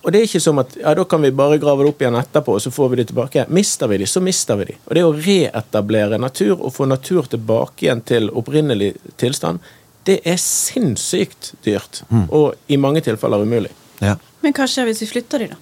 Og 0.00 0.12
det 0.12 0.20
er 0.20 0.28
ikke 0.28 0.40
som 0.40 0.60
at 0.62 0.72
ja, 0.80 0.94
da 0.96 1.04
kan 1.04 1.20
vi 1.20 1.32
bare 1.36 1.58
grave 1.60 1.84
det 1.84 1.90
opp 1.92 2.00
igjen 2.00 2.16
etterpå, 2.16 2.54
og 2.56 2.62
så 2.64 2.72
får 2.72 2.88
vi 2.92 3.00
det 3.00 3.08
tilbake. 3.10 3.44
Mister 3.52 3.90
vi 3.90 3.98
de, 4.00 4.08
så 4.08 4.22
mister 4.24 4.56
vi 4.56 4.70
de. 4.70 4.76
Og 4.86 4.96
det 4.96 5.04
å 5.04 5.12
reetablere 5.12 6.20
natur 6.20 6.54
og 6.56 6.72
få 6.72 6.88
natur 6.88 7.28
tilbake 7.28 7.84
igjen 7.84 8.00
til 8.08 8.30
opprinnelig 8.32 8.94
tilstand, 9.20 9.60
det 10.08 10.22
er 10.24 10.40
sinnssykt 10.40 11.52
dyrt. 11.66 12.00
Mm. 12.08 12.24
Og 12.32 12.72
i 12.72 12.80
mange 12.80 13.04
tilfeller 13.04 13.44
umulig. 13.44 13.74
Ja. 14.00 14.16
Men 14.40 14.56
hva 14.56 14.64
skjer 14.70 14.88
hvis 14.88 15.04
vi 15.04 15.10
flytter 15.10 15.44
de, 15.44 15.50
da? 15.52 15.60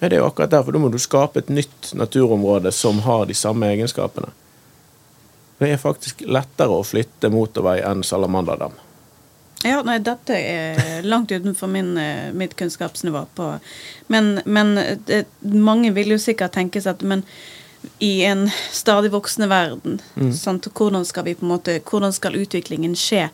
Ja, 0.00 0.08
det 0.08 0.16
er 0.16 0.20
jo 0.22 0.26
akkurat 0.26 0.50
derfor. 0.50 0.74
Da 0.74 0.82
må 0.82 0.90
du 0.90 0.98
skape 1.02 1.42
et 1.42 1.50
nytt 1.50 1.92
naturområde 1.98 2.74
som 2.74 2.98
har 3.06 3.26
de 3.30 3.38
samme 3.38 3.70
egenskapene. 3.70 4.30
Det 5.58 5.72
er 5.74 5.80
faktisk 5.82 6.22
lettere 6.26 6.74
å 6.74 6.84
flytte 6.86 7.30
motorvei 7.34 7.80
enn 7.86 8.04
Salamanderdam. 8.06 8.74
Ja, 9.66 9.80
nei, 9.82 9.98
dette 9.98 10.36
er 10.38 11.02
langt 11.02 11.32
utenfor 11.34 11.70
min, 11.70 11.96
eh, 11.98 12.32
mitt 12.32 12.54
kunnskapsnivå. 12.56 13.24
På. 13.34 13.52
Men, 14.06 14.40
men 14.44 14.74
det, 15.06 15.24
mange 15.42 15.90
vil 15.96 16.14
jo 16.14 16.18
sikkert 16.22 16.54
tenke 16.54 16.82
seg 16.82 16.98
at 16.98 17.02
men 17.02 17.24
i 17.98 18.24
en 18.26 18.50
stadig 18.72 19.10
voksende 19.10 19.48
verden, 19.50 20.00
mm. 20.14 20.32
sant, 20.34 20.66
hvordan 20.74 21.04
skal 21.06 21.24
vi 21.24 21.34
på 21.34 21.46
en 21.46 21.52
måte, 21.52 21.78
hvordan 21.90 22.12
skal 22.14 22.38
utviklingen 22.38 22.96
skje 22.98 23.28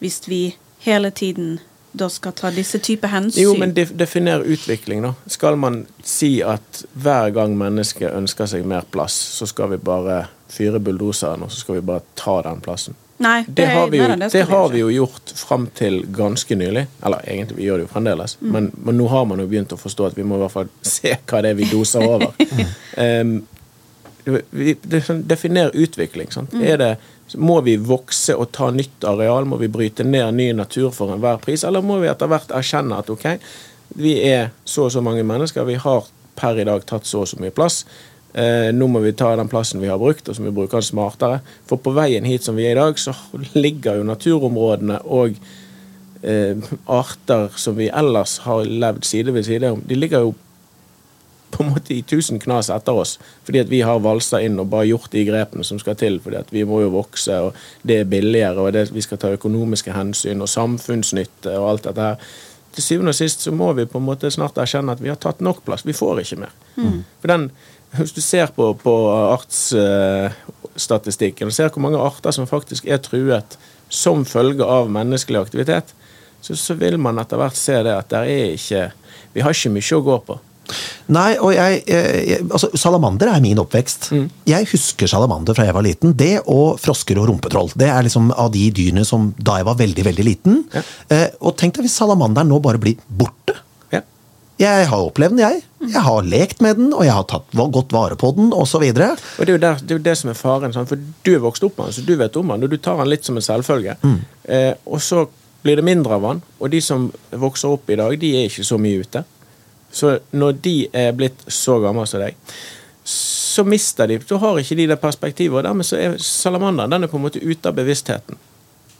hvis 0.00 0.20
vi 0.28 0.42
hele 0.84 1.10
tiden 1.10 1.58
da 1.92 2.08
skal 2.08 2.32
ta 2.36 2.50
disse 2.54 2.78
typer 2.78 3.10
hensyn? 3.12 3.42
Jo, 3.42 3.54
men 3.58 3.74
definer 3.74 4.44
utvikling, 4.46 5.02
da. 5.04 5.14
Skal 5.26 5.58
man 5.60 5.82
si 6.06 6.38
at 6.46 6.84
hver 6.92 7.32
gang 7.34 7.56
mennesket 7.58 8.12
ønsker 8.14 8.48
seg 8.48 8.68
mer 8.68 8.86
plass, 8.90 9.16
så 9.40 9.48
skal 9.50 9.72
vi 9.74 9.80
bare 9.82 10.22
fyre 10.50 10.80
bulldoseren, 10.80 11.44
og 11.44 11.52
så 11.52 11.64
skal 11.64 11.80
vi 11.80 11.86
bare 11.92 12.04
ta 12.14 12.40
den 12.46 12.62
plassen? 12.64 12.96
Nei, 13.20 13.44
det, 13.46 13.52
det, 13.52 13.66
har 13.66 13.88
vi 13.92 13.98
jo, 13.98 14.04
det, 14.16 14.28
det 14.32 14.42
har 14.48 14.68
vi 14.72 14.78
jo 14.80 14.88
gjort 14.88 15.32
fram 15.36 15.66
til 15.76 15.98
ganske 16.08 16.56
nylig. 16.56 16.86
Eller 17.04 17.24
egentlig, 17.28 17.58
vi 17.58 17.66
gjør 17.66 17.82
det 17.82 17.84
jo 17.84 17.92
fremdeles. 17.92 18.38
Mm. 18.40 18.52
Men, 18.54 18.68
men, 18.84 18.96
nå 18.96 19.08
har 19.12 19.26
man 19.28 19.42
jo 19.42 19.48
begynt 19.50 19.74
å 19.76 19.78
forstå 19.80 20.06
at 20.08 20.16
vi 20.16 20.24
må 20.24 20.38
i 20.38 20.40
hvert 20.40 20.54
fall 20.54 20.70
se 20.94 21.12
hva 21.18 21.42
det 21.44 21.50
er 21.52 21.58
vi 21.58 21.68
doser 21.68 22.06
over. 22.08 22.32
um, 23.04 23.34
vi, 24.24 24.74
definer 25.04 25.76
utvikling. 25.76 26.32
Sant? 26.32 26.56
Mm. 26.56 26.64
Det, 26.80 26.90
må 27.44 27.60
vi 27.66 27.76
vokse 27.76 28.38
og 28.40 28.54
ta 28.56 28.70
nytt 28.72 29.04
areal? 29.04 29.44
Må 29.44 29.60
vi 29.60 29.68
bryte 29.68 30.06
ned 30.06 30.40
ny 30.40 30.48
natur 30.56 30.88
for 30.96 31.12
enhver 31.12 31.44
pris? 31.44 31.64
Eller 31.68 31.84
må 31.84 32.00
vi 32.00 32.08
etter 32.08 32.30
hvert 32.30 32.56
erkjenne 32.56 33.02
at 33.04 33.12
ok, 33.12 33.34
vi 34.00 34.16
er 34.30 34.48
så 34.64 34.88
og 34.88 34.94
så 34.96 35.04
mange 35.04 35.26
mennesker, 35.28 35.68
vi 35.68 35.76
har 35.76 36.08
per 36.40 36.56
i 36.56 36.64
dag 36.64 36.88
tatt 36.88 37.04
så 37.04 37.26
og 37.26 37.28
så 37.28 37.40
mye 37.42 37.52
plass. 37.52 37.82
Eh, 38.34 38.68
nå 38.74 38.86
må 38.86 39.02
vi 39.02 39.14
ta 39.18 39.32
den 39.36 39.50
plassen 39.50 39.82
vi 39.82 39.88
har 39.90 39.98
brukt, 39.98 40.28
og 40.28 40.36
så 40.36 40.42
må 40.42 40.50
vi 40.50 40.58
bruke 40.60 40.78
den 40.78 40.86
smartere. 40.86 41.40
For 41.66 41.82
på 41.82 41.94
veien 41.96 42.28
hit 42.28 42.46
som 42.46 42.58
vi 42.58 42.68
er 42.68 42.76
i 42.76 42.80
dag, 42.80 42.98
så 42.98 43.14
ligger 43.58 43.98
jo 43.98 44.06
naturområdene 44.06 45.00
og 45.10 45.40
eh, 46.22 46.70
arter 46.86 47.50
som 47.58 47.78
vi 47.78 47.90
ellers 47.90 48.38
har 48.46 48.62
levd 48.68 49.08
side 49.08 49.34
ved 49.34 49.48
side 49.48 49.74
om, 49.74 49.82
de 49.86 49.98
ligger 49.98 50.28
jo 50.28 50.36
på 51.50 51.64
en 51.64 51.72
måte 51.72 51.94
i 51.94 52.02
tusen 52.06 52.38
knas 52.38 52.70
etter 52.70 52.94
oss. 52.94 53.16
Fordi 53.44 53.64
at 53.64 53.70
vi 53.70 53.80
har 53.82 54.02
valsa 54.02 54.38
inn 54.44 54.60
og 54.62 54.70
bare 54.70 54.86
gjort 54.86 55.10
de 55.10 55.24
grepene 55.26 55.66
som 55.66 55.80
skal 55.82 55.96
til. 55.98 56.20
fordi 56.22 56.38
at 56.38 56.52
vi 56.54 56.62
må 56.64 56.80
jo 56.84 56.92
vokse, 56.94 57.40
og 57.40 57.56
det 57.82 58.00
er 58.00 58.04
billigere, 58.04 58.60
og 58.60 58.72
det, 58.72 58.86
vi 58.94 59.02
skal 59.02 59.18
ta 59.18 59.32
økonomiske 59.34 59.92
hensyn 59.92 60.40
og 60.40 60.48
samfunnsnytte 60.48 61.56
og 61.58 61.70
alt 61.70 61.88
dette 61.88 62.06
her. 62.06 62.30
Til 62.70 62.86
syvende 62.86 63.10
og 63.10 63.18
sist 63.18 63.42
så 63.42 63.50
må 63.50 63.72
vi 63.74 63.88
på 63.90 63.98
en 63.98 64.06
måte 64.06 64.30
snart 64.30 64.58
erkjenne 64.62 64.94
at 64.94 65.02
vi 65.02 65.10
har 65.10 65.18
tatt 65.18 65.42
nok 65.42 65.64
plass. 65.66 65.82
Vi 65.86 65.96
får 65.96 66.22
ikke 66.22 66.44
mer. 66.44 66.54
Mm. 66.76 67.02
For 67.18 67.32
den 67.32 67.50
hvis 67.98 68.14
du 68.14 68.20
ser 68.22 68.46
på, 68.54 68.74
på 68.78 69.10
artsstatistikken 69.34 71.48
og 71.50 71.54
ser 71.54 71.70
hvor 71.74 71.82
mange 71.86 72.02
arter 72.02 72.30
som 72.34 72.46
faktisk 72.50 72.86
er 72.86 72.98
truet 73.02 73.58
som 73.90 74.24
følge 74.28 74.64
av 74.64 74.90
menneskelig 74.92 75.40
aktivitet, 75.40 75.94
så, 76.40 76.56
så 76.56 76.74
vil 76.78 76.98
man 77.02 77.18
etter 77.20 77.36
hvert 77.40 77.56
se 77.58 77.82
det 77.84 77.94
at 77.96 78.10
der 78.12 78.24
er 78.30 78.54
ikke 78.54 78.92
Vi 79.34 79.40
har 79.44 79.52
ikke 79.54 79.70
mye 79.70 79.94
å 79.94 80.02
gå 80.02 80.18
på. 80.26 80.34
Nei, 81.10 81.34
og 81.42 81.52
jeg, 81.54 81.80
jeg 81.90 82.44
altså, 82.46 82.70
Salamander 82.78 83.32
er 83.32 83.42
min 83.42 83.58
oppvekst. 83.62 84.10
Jeg 84.48 84.68
husker 84.70 85.10
salamander 85.10 85.56
fra 85.56 85.66
jeg 85.66 85.76
var 85.76 85.86
liten. 85.86 86.14
Det 86.18 86.32
og 86.50 86.78
frosker 86.82 87.18
og 87.20 87.28
rumpetroll. 87.30 87.70
Det 87.78 87.88
er 87.90 88.06
liksom 88.06 88.30
av 88.30 88.52
de 88.54 88.68
dyrene 88.74 89.04
som 89.06 89.30
da 89.38 89.58
jeg 89.60 89.66
var 89.66 89.78
veldig 89.80 90.06
veldig 90.06 90.26
liten. 90.26 90.62
Ja. 90.74 90.82
Eh, 91.10 91.26
og 91.42 91.56
tenk 91.60 91.76
deg 91.76 91.86
hvis 91.86 91.98
salamanderen 91.98 92.50
nå 92.52 92.60
bare 92.62 92.82
blir 92.82 92.98
borte. 93.06 93.39
Jeg 94.60 94.88
har 94.90 95.02
opplevd 95.06 95.38
den, 95.38 95.40
jeg. 95.40 95.62
Jeg 95.88 96.02
har 96.04 96.26
lekt 96.28 96.58
med 96.60 96.76
den, 96.76 96.90
og 96.92 97.06
jeg 97.06 97.14
har 97.16 97.24
tatt 97.30 97.54
godt 97.56 97.94
vare 97.96 98.16
på 98.20 98.32
den, 98.36 98.50
osv. 98.52 98.82
Det 98.92 99.06
er, 99.06 99.52
jo 99.54 99.60
der, 99.60 99.78
det 99.80 99.94
er 99.96 100.02
det 100.04 100.16
som 100.20 100.32
er 100.32 100.36
faren. 100.36 100.74
Sant? 100.76 100.90
For 100.90 101.00
du 101.00 101.30
er 101.32 101.40
vokst 101.40 101.64
opp 101.64 101.78
med 101.78 101.88
den, 101.88 101.96
så 101.96 102.04
du 102.04 102.12
vet 102.20 102.36
om 102.36 102.52
den, 102.52 102.66
og 102.66 102.72
du 102.72 102.76
tar 102.76 103.00
den 103.00 103.08
litt 103.08 103.24
som 103.24 103.40
en 103.40 103.46
selvfølge. 103.46 103.96
Eh, 104.44 104.74
og 104.84 105.00
så 105.00 105.24
blir 105.64 105.80
det 105.80 105.86
mindre 105.88 106.18
av 106.18 106.26
den, 106.28 106.42
og 106.60 106.72
de 106.72 106.80
som 106.84 107.08
vokser 107.32 107.72
opp 107.72 107.88
i 107.88 107.96
dag, 108.00 108.18
de 108.20 108.34
er 108.36 108.50
ikke 108.50 108.66
så 108.68 108.78
mye 108.80 109.00
ute. 109.00 109.24
Så 109.92 110.18
når 110.36 110.60
de 110.62 110.74
er 110.92 111.16
blitt 111.16 111.40
så 111.48 111.78
gamle 111.82 112.04
som 112.06 112.20
deg, 112.22 112.36
så 113.10 113.64
mister 113.66 114.06
de 114.06 114.20
Da 114.22 114.36
har 114.38 114.58
ikke 114.60 114.76
de 114.78 114.86
det 114.92 115.00
perspektivet, 115.00 115.56
og 115.56 115.64
dermed 115.66 115.88
så 115.88 115.96
er 115.98 116.20
salamanderen 116.22 116.92
den 116.92 117.08
er 117.08 117.10
på 117.10 117.18
en 117.18 117.24
måte 117.24 117.42
ute 117.42 117.72
av 117.72 117.80
bevisstheten. 117.80 118.38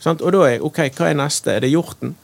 Sant? 0.01 0.25
Og 0.25 0.33
da 0.33 0.47
er 0.49 0.65
ok, 0.65 0.87
hva 0.97 1.11
er 1.11 1.21
neste? 1.21 1.53
Er 1.53 1.61
det 1.61 1.71
hjorten? 1.71 2.17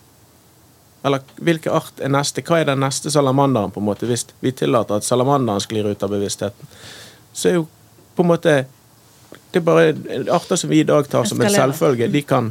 Eller 1.06 1.22
hvilken 1.38 1.74
art 1.76 2.00
er 2.02 2.10
neste? 2.10 2.42
Hva 2.42 2.60
er 2.60 2.70
den 2.70 2.82
neste 2.82 3.12
salamanderen, 3.14 3.70
på 3.70 3.82
en 3.82 3.86
måte, 3.86 4.08
hvis 4.10 4.26
vi 4.42 4.50
tillater 4.56 4.98
at 4.98 5.06
salamanderen 5.06 5.62
sklir 5.62 5.86
ut 5.86 6.02
av 6.02 6.10
bevisstheten? 6.10 6.72
Så 7.36 7.50
er 7.52 7.60
jo 7.60 7.66
på 8.16 8.24
en 8.24 8.32
måte 8.32 8.64
Det 9.52 9.60
er 9.60 9.64
bare 9.64 9.92
arter 10.34 10.58
som 10.58 10.70
vi 10.70 10.80
i 10.82 10.86
dag 10.86 11.06
tar 11.08 11.24
som 11.28 11.40
en 11.40 11.52
selvfølge. 11.52 12.08
De 12.12 12.20
kan, 12.22 12.50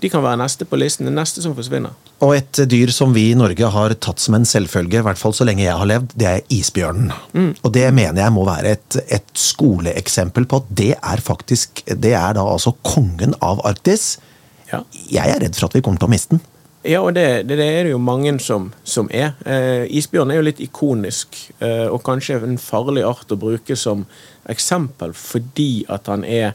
de 0.00 0.08
kan 0.08 0.22
være 0.24 0.38
neste 0.40 0.64
på 0.64 0.78
listen. 0.80 1.08
Det 1.08 1.12
neste 1.12 1.42
som 1.44 1.54
forsvinner. 1.56 1.92
Og 2.24 2.36
et 2.36 2.60
dyr 2.70 2.92
som 2.94 3.12
vi 3.12 3.26
i 3.32 3.36
Norge 3.36 3.68
har 3.74 3.94
tatt 4.00 4.22
som 4.22 4.38
en 4.38 4.46
selvfølge, 4.48 5.00
i 5.00 5.04
hvert 5.04 5.20
fall 5.20 5.34
så 5.36 5.44
lenge 5.44 5.64
jeg 5.64 5.76
har 5.76 5.88
levd, 5.90 6.14
det 6.16 6.28
er 6.30 6.40
isbjørnen. 6.54 7.12
Og 7.52 7.68
det 7.74 7.84
mener 7.92 8.22
jeg 8.22 8.34
må 8.34 8.46
være 8.48 8.76
et, 8.78 8.98
et 9.18 9.34
skoleeksempel 9.36 10.46
på 10.48 10.62
at 10.62 10.70
det 10.70 10.92
er 10.96 11.24
faktisk 11.24 11.84
Det 11.90 12.14
er 12.14 12.38
da 12.38 12.46
altså 12.46 12.72
kongen 12.86 13.36
av 13.42 13.60
Arktis. 13.68 14.16
Ja. 14.70 14.84
Jeg 15.10 15.34
er 15.34 15.42
redd 15.44 15.58
for 15.58 15.68
at 15.68 15.76
vi 15.76 15.84
kommer 15.84 16.00
til 16.00 16.08
å 16.08 16.14
miste 16.14 16.36
den. 16.38 16.44
Ja, 16.82 16.98
og 17.06 17.14
det, 17.14 17.46
det, 17.46 17.60
er 17.62 17.84
det 17.86 17.92
jo 17.92 17.98
mange 18.02 18.32
som, 18.42 18.72
som 18.82 19.06
er. 19.14 19.36
Eh, 19.46 19.84
isbjørn 19.98 20.32
er 20.32 20.40
jo 20.40 20.46
litt 20.48 20.62
ikonisk, 20.64 21.38
eh, 21.62 21.86
og 21.86 22.02
kanskje 22.02 22.40
en 22.42 22.58
farlig 22.58 23.04
art 23.06 23.30
å 23.30 23.38
bruke 23.38 23.76
som 23.78 24.02
eksempel 24.50 25.14
fordi 25.14 25.84
at 25.92 26.10
han 26.10 26.26
er 26.26 26.54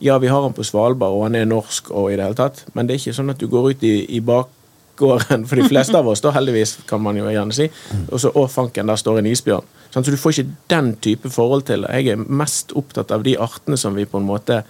Ja, 0.00 0.18
vi 0.20 0.28
har 0.28 0.42
han 0.44 0.52
på 0.52 0.64
Svalbard, 0.64 1.14
og 1.16 1.22
han 1.24 1.36
er 1.38 1.46
norsk 1.48 1.86
og 1.88 2.10
i 2.12 2.16
det 2.18 2.24
hele 2.26 2.36
tatt, 2.36 2.58
men 2.76 2.84
det 2.84 2.92
er 2.92 2.98
ikke 3.00 3.14
sånn 3.16 3.32
at 3.32 3.40
du 3.40 3.46
går 3.48 3.70
ut 3.72 3.84
i, 3.88 3.94
i 4.12 4.18
bakgården 4.20 5.46
for 5.48 5.56
de 5.56 5.68
fleste 5.70 5.96
av 5.96 6.08
oss, 6.12 6.20
da 6.20 6.34
heldigvis, 6.36 6.74
kan 6.88 7.00
man 7.00 7.16
jo 7.16 7.24
gjerne 7.32 7.56
si, 7.56 7.70
og 8.10 8.20
så 8.20 8.28
å, 8.36 8.42
fanken, 8.44 8.92
der 8.92 9.00
står 9.00 9.22
en 9.22 9.30
isbjørn. 9.30 9.70
Sånn, 9.88 10.04
så 10.04 10.12
du 10.12 10.20
får 10.20 10.34
ikke 10.34 10.58
den 10.68 10.90
type 11.00 11.32
forhold 11.32 11.64
til 11.70 11.86
det. 11.86 11.94
Jeg 11.96 12.12
er 12.12 12.28
mest 12.28 12.76
opptatt 12.76 13.14
av 13.16 13.24
de 13.24 13.38
artene 13.40 13.80
som 13.80 13.96
vi 13.96 14.04
på 14.04 14.20
en 14.20 14.28
måte 14.28 14.66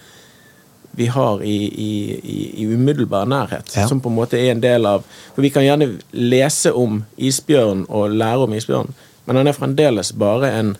vi 0.96 1.06
har 1.12 1.42
i, 1.44 1.56
i, 1.68 1.90
i, 2.56 2.66
umiddelbar 2.66 3.26
nærhet. 3.28 3.68
Ja. 3.76 3.84
Som 3.88 4.00
på 4.00 4.08
en 4.08 4.16
måte 4.16 4.38
er 4.40 4.54
en 4.54 4.62
del 4.64 4.88
av 4.88 5.04
For 5.34 5.44
vi 5.44 5.50
kan 5.52 5.64
gjerne 5.66 5.90
lese 6.16 6.72
om 6.72 7.02
isbjørn 7.16 7.84
og 7.88 8.16
lære 8.16 8.46
om 8.46 8.54
isbjørn, 8.56 8.94
men 9.26 9.40
han 9.40 9.50
er 9.50 9.56
fremdeles 9.56 10.14
bare 10.16 10.52
en 10.56 10.76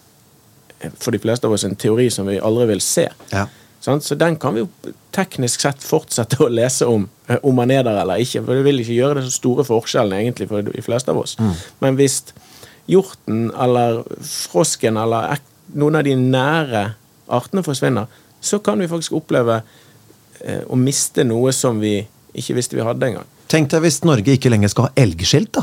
for 1.01 1.13
de 1.13 1.21
fleste 1.21 1.47
av 1.49 1.55
oss 1.57 1.65
en 1.65 1.77
teori 1.77 2.11
som 2.13 2.29
vi 2.29 2.39
aldri 2.41 2.67
vil 2.73 2.83
se. 2.85 3.07
Ja. 3.33 3.47
Så 3.81 4.17
den 4.19 4.37
kan 4.37 4.55
vi 4.55 4.65
jo 4.65 4.93
teknisk 5.15 5.63
sett 5.63 5.85
fortsette 5.85 6.41
å 6.43 6.49
lese 6.51 6.89
om, 6.91 7.07
eh, 7.29 7.39
om 7.43 7.59
han 7.63 7.71
er 7.71 7.85
der 7.87 8.01
eller 8.03 8.23
ikke. 8.23 8.43
For 8.45 8.59
det 8.59 8.65
vil 8.67 8.83
ikke 8.83 8.97
gjøre 8.97 9.21
det 9.21 9.29
så 9.29 9.37
store 9.37 9.65
forskjellene 9.65 10.25
egentlig 10.25 10.49
for 10.51 10.67
de 10.67 10.83
fleste 10.83 11.13
av 11.13 11.21
oss. 11.23 11.37
Men 11.81 11.97
hvis 11.97 12.23
hjorten 12.91 13.51
eller 13.55 14.03
frosken 14.21 14.99
eller 14.99 15.39
noen 15.75 16.01
av 16.01 16.07
de 16.07 16.17
nære 16.19 16.85
artene 17.29 17.63
forsvinner, 17.67 18.07
så 18.41 18.59
kan 18.63 18.79
vi 18.79 18.91
faktisk 18.91 19.13
oppleve 19.19 19.63
å 20.69 20.77
miste 20.79 21.25
noe 21.27 21.53
som 21.57 21.81
vi 21.83 21.99
ikke 22.37 22.57
visste 22.59 22.77
vi 22.77 22.85
hadde 22.85 23.09
engang. 23.11 23.27
Tenk 23.51 23.71
deg 23.73 23.85
hvis 23.85 24.01
Norge 24.05 24.35
ikke 24.37 24.51
lenger 24.53 24.73
skal 24.73 24.89
ha 24.89 24.95
elgskilt, 25.01 25.53
da. 25.57 25.63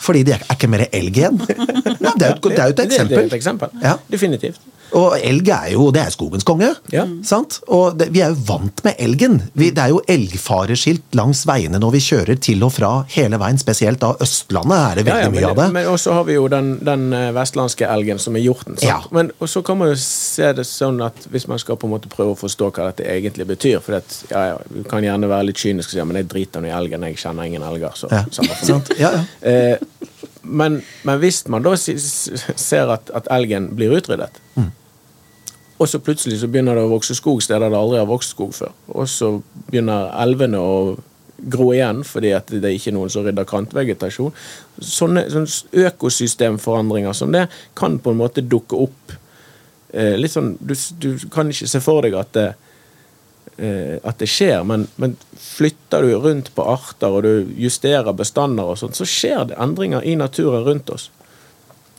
Fordi 0.00 0.22
det 0.24 0.36
er 0.38 0.44
ikke 0.54 0.68
mer 0.72 0.86
elg 0.96 1.16
igjen. 1.16 1.40
Nei, 2.04 2.12
det 2.16 2.26
er 2.28 2.36
jo 2.36 2.52
et, 2.52 2.60
et 2.60 2.76
Det, 2.76 2.76
det 2.76 2.84
er 2.84 2.86
eksempel. 2.86 3.24
et 3.26 3.36
eksempel. 3.36 3.74
Ja. 3.84 3.96
Definitivt. 4.12 4.60
Og 4.96 5.16
elg 5.18 5.48
er 5.54 5.70
jo 5.74 5.88
det 5.94 6.02
er 6.02 6.14
skogens 6.14 6.46
konge. 6.46 6.70
Ja. 6.94 7.04
Sant? 7.26 7.60
Og 7.70 7.98
det, 8.00 8.10
vi 8.14 8.22
er 8.24 8.32
jo 8.34 8.40
vant 8.48 8.82
med 8.86 8.98
elgen. 9.02 9.38
Vi, 9.58 9.70
det 9.74 9.84
er 9.84 9.92
jo 9.94 10.00
elgfareskilt 10.10 11.16
langs 11.18 11.44
veiene 11.48 11.80
når 11.82 11.94
vi 11.96 12.02
kjører 12.04 12.40
til 12.42 12.64
og 12.66 12.74
fra 12.74 12.92
hele 13.14 13.38
veien. 13.40 13.60
Spesielt 13.60 14.02
da 14.02 14.12
Østlandet 14.22 14.78
er 14.78 15.00
det 15.00 15.06
veldig 15.08 15.26
ja, 15.26 15.30
men, 15.30 15.38
mye 15.38 15.50
av 15.50 15.58
det. 15.60 15.68
Men 15.76 15.90
også 15.92 16.16
har 16.18 16.26
vi 16.28 16.36
jo 16.38 16.46
den, 16.52 16.72
den 16.86 17.06
eh, 17.16 17.30
vestlandske 17.36 17.88
elgen, 17.90 18.20
som 18.22 18.38
er 18.38 18.44
hjorten. 18.44 18.78
Ja. 18.84 19.00
Men 19.14 19.32
og 19.38 19.48
så 19.50 19.62
kan 19.66 19.78
man 19.80 19.92
jo 19.92 19.98
se 20.00 20.50
det 20.56 20.66
sånn 20.68 21.00
at 21.04 21.26
hvis 21.30 21.46
man 21.50 21.60
skal 21.62 21.78
på 21.80 21.88
en 21.88 21.94
måte 21.94 22.10
prøve 22.12 22.34
å 22.34 22.40
forstå 22.40 22.70
hva 22.70 22.90
dette 22.90 23.06
egentlig 23.08 23.46
betyr 23.48 23.80
For 23.84 23.96
det, 23.96 24.20
ja, 24.30 24.42
ja, 24.52 24.58
vi 24.70 24.84
kan 24.88 25.04
gjerne 25.04 25.30
være 25.30 25.50
litt 25.50 25.60
kynisk 25.60 25.92
og 25.92 25.96
si 25.96 26.06
men 26.10 26.20
jeg 26.20 26.30
driter 26.32 26.62
nå 26.62 26.70
i 26.70 26.74
elgen, 26.74 27.06
jeg 27.08 27.20
kjenner 27.20 27.48
ingen 27.48 27.66
elger. 27.66 27.94
Så, 27.96 28.10
Ja. 28.10 28.24
Ja, 29.00 29.10
ja. 29.14 29.22
Eh, 29.46 29.78
men, 30.42 30.80
men 31.06 31.18
hvis 31.22 31.42
man 31.52 31.64
da 31.64 31.74
ser 31.76 32.92
at, 32.94 33.10
at 33.14 33.28
elgen 33.32 33.70
blir 33.76 33.94
utryddet, 33.98 34.40
Mm. 34.58 34.72
Og 35.80 35.88
så 35.88 36.00
plutselig 36.04 36.40
så 36.42 36.48
begynner 36.52 36.76
det 36.76 36.84
å 36.84 36.92
vokse 36.92 37.14
skog 37.16 37.40
steder 37.44 37.72
det 37.72 37.78
aldri 37.78 38.00
har 38.02 38.08
vokst 38.10 38.34
skog 38.34 38.52
før, 38.52 38.74
og 38.92 39.08
så 39.08 39.30
begynner 39.70 40.10
elvene 40.20 40.60
å 40.60 40.74
gro 41.40 41.70
igjen 41.72 42.02
fordi 42.04 42.34
at 42.36 42.50
det 42.52 42.68
er 42.68 42.76
ikke 42.76 42.92
noen 42.92 43.08
som 43.12 43.24
rydder 43.24 43.46
kantvegetasjon. 43.48 44.34
Sånne, 44.84 45.22
sånne 45.32 45.86
økosystemforandringer 45.86 47.16
som 47.16 47.32
det 47.32 47.46
kan 47.78 47.96
på 48.02 48.12
en 48.12 48.20
måte 48.20 48.44
dukke 48.44 48.76
opp. 48.76 49.14
Eh, 49.92 50.18
litt 50.20 50.34
sånn, 50.34 50.52
du, 50.60 50.74
du 51.00 51.14
kan 51.32 51.48
ikke 51.48 51.70
se 51.70 51.80
for 51.82 52.04
deg 52.04 52.18
at 52.20 52.34
det, 52.36 52.46
eh, 53.56 53.96
at 54.04 54.20
det 54.20 54.28
skjer, 54.30 54.60
men, 54.68 54.84
men 55.00 55.16
flytter 55.40 56.04
du 56.04 56.12
rundt 56.20 56.52
på 56.54 56.68
arter 56.76 57.16
og 57.16 57.24
du 57.24 57.54
justerer 57.56 58.12
bestander, 58.16 58.68
og 58.68 58.78
sånt, 58.78 59.00
så 59.00 59.08
skjer 59.08 59.48
det 59.50 59.58
endringer 59.64 60.04
i 60.04 60.18
naturen 60.20 60.66
rundt 60.68 60.92
oss. 60.92 61.08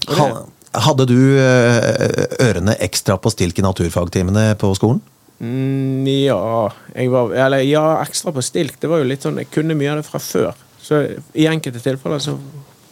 Og 0.07 0.15
det- 0.21 0.60
Hadde 0.71 1.05
du 1.09 1.19
eh, 1.35 2.27
ørene 2.39 2.77
ekstra 2.79 3.17
på 3.19 3.31
stilk 3.33 3.59
i 3.59 3.65
naturfagtimene 3.65 4.53
på 4.59 4.71
skolen? 4.77 5.01
Mm, 5.41 6.05
ja, 6.07 6.71
var, 7.09 7.33
eller 7.33 7.65
ja, 7.65 7.85
ekstra 8.03 8.31
på 8.31 8.43
stilk. 8.45 8.77
Det 8.79 8.87
var 8.87 9.01
jo 9.01 9.09
litt 9.09 9.25
sånn, 9.25 9.41
Jeg 9.41 9.51
kunne 9.51 9.75
mye 9.75 9.91
av 9.91 10.01
det 10.01 10.07
fra 10.07 10.21
før. 10.21 10.53
Så 10.81 11.01
i 11.33 11.47
enkelte 11.49 11.81
tilfeller 11.81 12.21
så 12.21 12.37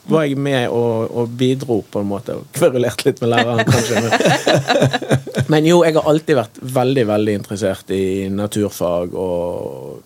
var 0.09 0.25
jeg 0.25 0.37
med 0.41 0.73
og, 0.73 1.11
og 1.13 1.31
bidro 1.37 1.79
på 1.85 2.01
en 2.01 2.09
måte. 2.09 2.35
Og 2.35 2.49
kverulerte 2.57 3.07
litt 3.07 3.21
med 3.21 3.31
læreren, 3.35 3.63
kanskje. 3.69 4.01
Men, 4.01 5.47
men 5.53 5.69
jo, 5.69 5.83
jeg 5.85 5.95
har 5.99 6.11
alltid 6.11 6.39
vært 6.41 6.59
veldig, 6.79 7.07
veldig 7.13 7.37
interessert 7.41 7.93
i 7.95 8.03
naturfag 8.33 9.13
og 9.13 10.05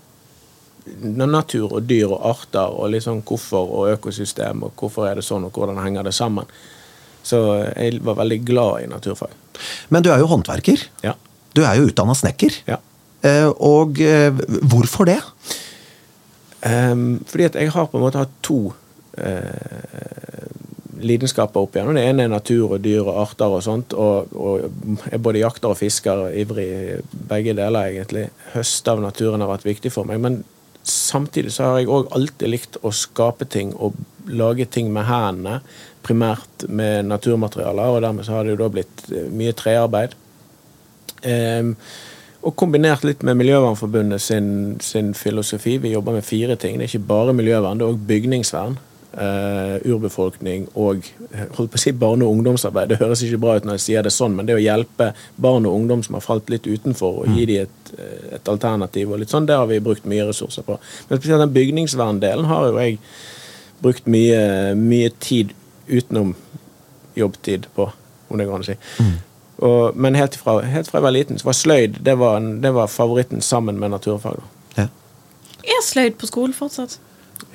natur 1.04 1.78
og 1.78 1.86
dyr 1.88 2.12
og 2.12 2.26
arter 2.28 2.76
og 2.76 2.96
sånn 3.02 3.24
hvorfor 3.24 3.70
og 3.72 3.92
økosystem 3.94 4.66
og 4.68 4.74
hvorfor 4.76 5.08
er 5.08 5.20
det 5.20 5.24
sånn 5.24 5.48
og 5.48 5.56
hvordan 5.56 5.80
henger 5.80 6.10
det 6.10 6.16
sammen. 6.16 6.50
Så 7.24 7.40
jeg 7.78 8.02
var 8.04 8.18
veldig 8.20 8.40
glad 8.46 8.84
i 8.84 8.90
naturfag. 8.92 9.32
Men 9.94 10.04
du 10.04 10.10
er 10.12 10.20
jo 10.20 10.28
håndverker. 10.32 10.82
Ja. 11.06 11.14
Du 11.56 11.62
er 11.64 11.78
jo 11.80 11.88
utdanna 11.92 12.16
snekker. 12.18 12.62
ja. 12.68 12.80
Eh, 13.24 13.48
Og 13.64 14.02
eh, 14.04 14.34
hvorfor 14.68 15.06
det? 15.08 15.20
Ehm, 16.68 17.22
fordi 17.28 17.44
at 17.48 17.56
jeg 17.56 17.72
har 17.72 17.88
på 17.88 17.98
en 17.98 18.04
måte 18.04 18.20
hatt 18.20 18.34
to 18.44 18.74
eh, 19.18 20.50
lidenskaper 21.04 21.64
opp 21.66 21.76
igjennom. 21.76 21.96
Det 21.98 22.06
ene 22.08 22.26
er 22.28 22.32
natur 22.32 22.76
og 22.78 22.84
dyr 22.84 23.04
og 23.04 23.18
arter 23.26 23.52
og 23.58 23.64
sånt. 23.66 23.94
Og, 23.96 24.32
og 24.36 25.08
jeg 25.12 25.22
både 25.24 25.42
jakter 25.44 25.74
og 25.74 25.80
fisker, 25.80 26.30
ivrig 26.40 26.68
i 26.68 26.98
begge 27.32 27.56
deler, 27.58 27.92
egentlig. 27.92 28.28
Høst 28.54 28.88
av 28.92 29.02
naturen 29.04 29.44
har 29.44 29.52
vært 29.52 29.68
viktig 29.68 29.92
for 29.94 30.08
meg. 30.08 30.22
Men 30.24 30.42
samtidig 30.88 31.52
så 31.56 31.70
har 31.72 31.82
jeg 31.82 31.92
òg 31.92 32.12
alltid 32.16 32.52
likt 32.52 32.80
å 32.84 32.92
skape 32.96 33.48
ting 33.52 33.74
og 33.76 33.96
lage 34.28 34.66
ting 34.72 34.92
med 34.94 35.08
hendene. 35.10 35.60
Primært 36.04 36.66
med 36.68 37.08
naturmaterialer, 37.08 37.96
og 37.96 38.02
dermed 38.04 38.28
så 38.28 38.38
har 38.38 38.44
det 38.44 38.56
jo 38.56 38.64
da 38.64 38.72
blitt 38.74 39.06
eh, 39.12 39.30
mye 39.32 39.56
trearbeid. 39.58 40.18
Um, 41.24 41.76
og 42.44 42.58
kombinert 42.60 43.06
litt 43.08 43.22
med 43.24 43.38
Miljøvernforbundet 43.40 44.22
sin, 44.22 44.48
sin 44.84 45.14
filosofi. 45.16 45.78
Vi 45.80 45.94
jobber 45.94 46.18
med 46.18 46.26
fire 46.28 46.58
ting. 46.60 46.76
Det 46.76 46.90
er 46.90 46.92
ikke 46.92 47.08
bare 47.14 47.36
miljøvern, 47.36 47.80
det 47.80 47.86
er 47.86 47.94
òg 47.94 48.02
bygningsvern. 48.10 48.82
Uh, 49.14 49.78
urbefolkning 49.86 50.64
og 50.74 51.04
eh, 51.28 51.44
holdt 51.54 51.70
på 51.70 51.78
å 51.78 51.82
si 51.84 51.92
barne- 51.94 52.26
og 52.26 52.34
ungdomsarbeid. 52.34 52.90
Det 52.90 52.98
høres 52.98 53.22
ikke 53.22 53.38
bra 53.44 53.60
ut 53.60 53.68
når 53.68 53.78
jeg 53.78 53.84
sier 53.84 54.08
det 54.08 54.12
sånn, 54.16 54.34
men 54.34 54.50
det 54.50 54.56
å 54.58 54.64
hjelpe 54.64 55.12
barn 55.38 55.68
og 55.70 55.76
ungdom 55.78 56.02
som 56.02 56.18
har 56.18 56.24
falt 56.26 56.50
litt 56.50 56.66
utenfor, 56.66 57.20
og 57.22 57.38
gi 57.38 57.46
dem 57.46 57.68
et, 57.68 57.92
et 58.34 58.50
alternativ, 58.50 59.14
og 59.14 59.22
litt 59.22 59.30
sånn, 59.30 59.46
det 59.46 59.60
har 59.60 59.70
vi 59.70 59.78
brukt 59.86 60.10
mye 60.10 60.26
ressurser 60.32 60.66
på. 60.66 60.80
Men 61.12 61.22
spesielt 61.22 61.46
den 61.46 61.54
bygningsverndelen 61.54 62.50
har 62.50 62.66
jo 62.72 62.82
jeg 62.82 62.98
brukt 63.84 64.06
mye, 64.10 64.74
mye 64.80 65.10
tid 65.20 65.54
utenom 65.88 66.34
jobbtid 67.20 67.68
på, 67.76 67.90
om 68.32 68.40
det 68.40 68.48
går 68.48 68.56
an 68.60 68.64
å 68.66 68.68
si. 68.72 68.78
Og, 69.64 69.96
men 69.96 70.16
helt 70.18 70.36
fra, 70.40 70.58
helt 70.66 70.90
fra 70.90 70.98
jeg 71.00 71.06
var 71.06 71.14
liten, 71.16 71.38
så 71.40 71.46
var 71.52 71.56
sløyd 71.60 72.00
det 72.04 72.16
var, 72.20 72.38
en- 72.40 72.62
det 72.64 72.72
var 72.76 72.88
favoritten 72.92 73.42
sammen 73.46 73.78
med 73.80 73.92
naturfag. 73.94 74.40
Ja. 74.80 74.88
Er 75.64 75.84
sløyd 75.86 76.18
på 76.20 76.28
skolen 76.28 76.56
fortsatt? 76.58 76.98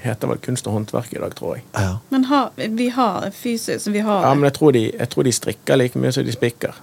Heter 0.05 0.31
vel 0.31 0.39
kunst 0.45 0.67
og 0.71 0.77
håndverk 0.77 1.11
i 1.17 1.19
dag, 1.21 1.35
tror 1.37 1.57
jeg. 1.57 1.65
Ja. 1.75 1.97
Men 2.13 2.25
har, 2.31 2.51
vi 2.57 2.89
har 2.95 3.31
fysisk 3.35 3.89
Vi 3.91 3.99
har 4.07 4.23
Ja, 4.29 4.35
men 4.35 4.47
jeg 4.47 4.55
tror 4.61 4.73
de, 4.77 4.85
jeg 4.93 5.09
tror 5.11 5.27
de 5.27 5.33
strikker 5.35 5.77
like 5.81 5.99
mye 5.99 6.13
som 6.15 6.25
de 6.29 6.33
spikker. 6.33 6.75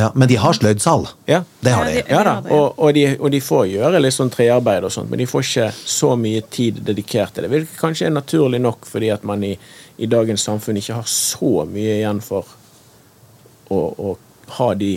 Ja. 0.00 0.08
Men 0.14 0.28
de 0.30 0.36
har 0.40 0.56
sløydsal. 0.56 1.06
Ja. 1.30 1.42
Det 1.60 1.72
har 1.76 1.84
Ja, 1.86 1.90
de. 1.94 2.02
de- 2.02 2.14
Ja 2.14 2.22
da, 2.26 2.34
og, 2.50 2.78
og, 2.78 2.94
de, 2.96 3.04
og 3.20 3.30
de 3.34 3.40
får 3.44 3.66
gjøre 3.70 4.00
litt 4.02 4.16
sånn 4.16 4.30
trearbeid 4.32 4.84
og 4.88 4.92
sånt, 4.94 5.10
men 5.12 5.18
de 5.22 5.26
får 5.30 5.44
ikke 5.46 5.68
så 5.86 6.14
mye 6.18 6.40
tid 6.50 6.80
dedikert 6.88 7.34
til 7.36 7.44
det. 7.46 7.50
Hvilket 7.52 7.78
kanskje 7.80 8.06
er 8.08 8.16
naturlig 8.16 8.60
nok 8.64 8.88
fordi 8.88 9.10
at 9.14 9.22
man 9.28 9.44
i, 9.44 9.52
i 9.98 10.06
dagens 10.10 10.42
samfunn 10.48 10.80
ikke 10.80 10.96
har 10.98 11.06
så 11.10 11.66
mye 11.68 11.98
igjen 12.00 12.20
for 12.24 12.48
å, 13.70 13.80
å 14.10 14.16
ha 14.58 14.74
de 14.74 14.96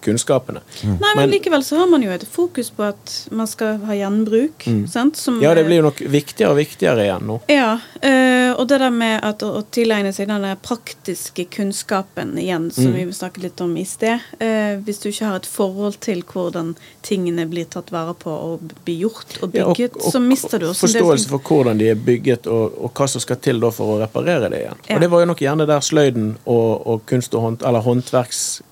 kunnskapene. 0.00 0.60
Nei, 0.84 1.12
men, 1.16 1.30
likevel 1.30 1.62
så 1.64 1.76
har 1.78 1.86
man 1.90 2.02
jo 2.02 2.10
et 2.10 2.24
fokus 2.28 2.70
på 2.70 2.82
at 2.88 3.14
man 3.30 3.46
skal 3.46 3.78
ha 3.88 3.94
gjenbruk. 3.94 4.66
Sant? 4.88 5.16
Som, 5.16 5.38
Mm. 5.38 5.42
Ja, 5.42 5.54
det 5.54 5.64
blir 5.66 5.76
jo 5.76 5.82
nok 5.82 6.00
viktigere 6.00 6.50
og 6.50 6.56
viktigere 6.58 7.04
igjen 7.04 7.26
nå. 7.28 7.40
Ja, 7.48 7.78
øh, 8.02 8.54
og 8.58 8.66
det 8.68 8.78
der 8.80 8.90
med 8.90 9.20
at 9.22 9.42
å, 9.42 9.50
å 9.60 9.62
tilegne 9.70 10.12
seg 10.12 10.26
den 10.28 10.42
der 10.42 10.56
praktiske 10.56 11.44
kunnskapen 11.54 12.36
igjen, 12.38 12.70
som 12.72 12.84
Mm. 12.92 12.94
vi 13.06 13.12
snakket 13.12 13.42
litt 13.42 13.60
om 13.60 13.76
i 13.76 13.84
sted. 13.84 14.18
Øh, 14.40 14.80
hvis 14.84 14.98
du 15.02 15.08
ikke 15.10 15.26
har 15.26 15.36
et 15.36 15.46
forhold 15.46 16.00
til 16.00 16.22
hvordan 16.22 16.74
tingene 17.02 17.46
blir 17.48 17.64
tatt 17.70 17.90
vare 17.92 18.14
på 18.14 18.30
og 18.30 18.60
blir 18.84 18.98
gjort 19.06 19.38
og 19.42 19.54
Ja, 19.54 19.64
og- 19.66 19.76
bygget, 19.76 19.96
og- 19.96 20.12
så 20.12 20.20
mister 20.20 20.58
du 20.58 20.66
også 20.66 20.86
Forståelse 20.88 21.28
for 21.28 21.38
hvordan 21.38 21.78
de 21.78 21.88
er 21.90 21.94
bygget, 21.94 22.46
og, 22.46 22.72
og 22.84 22.92
hva 22.94 23.08
som 23.08 23.20
skal 23.20 23.36
til 23.36 23.60
da 23.60 23.70
for 23.70 23.96
å 23.96 24.00
reparere 24.00 24.48
det 24.50 24.60
igjen. 24.64 24.76
Ja. 24.88 24.94
Og 24.94 25.00
det 25.00 25.10
var 25.10 25.20
jo 25.20 25.26
nok 25.26 25.38
gjerne 25.40 25.66
der 25.66 25.80
sløyden 25.80 26.36
og, 26.46 26.86
og 26.86 27.06
kunst- 27.06 27.34
og 27.34 27.40
hånd, 27.42 27.62
eller 27.62 27.80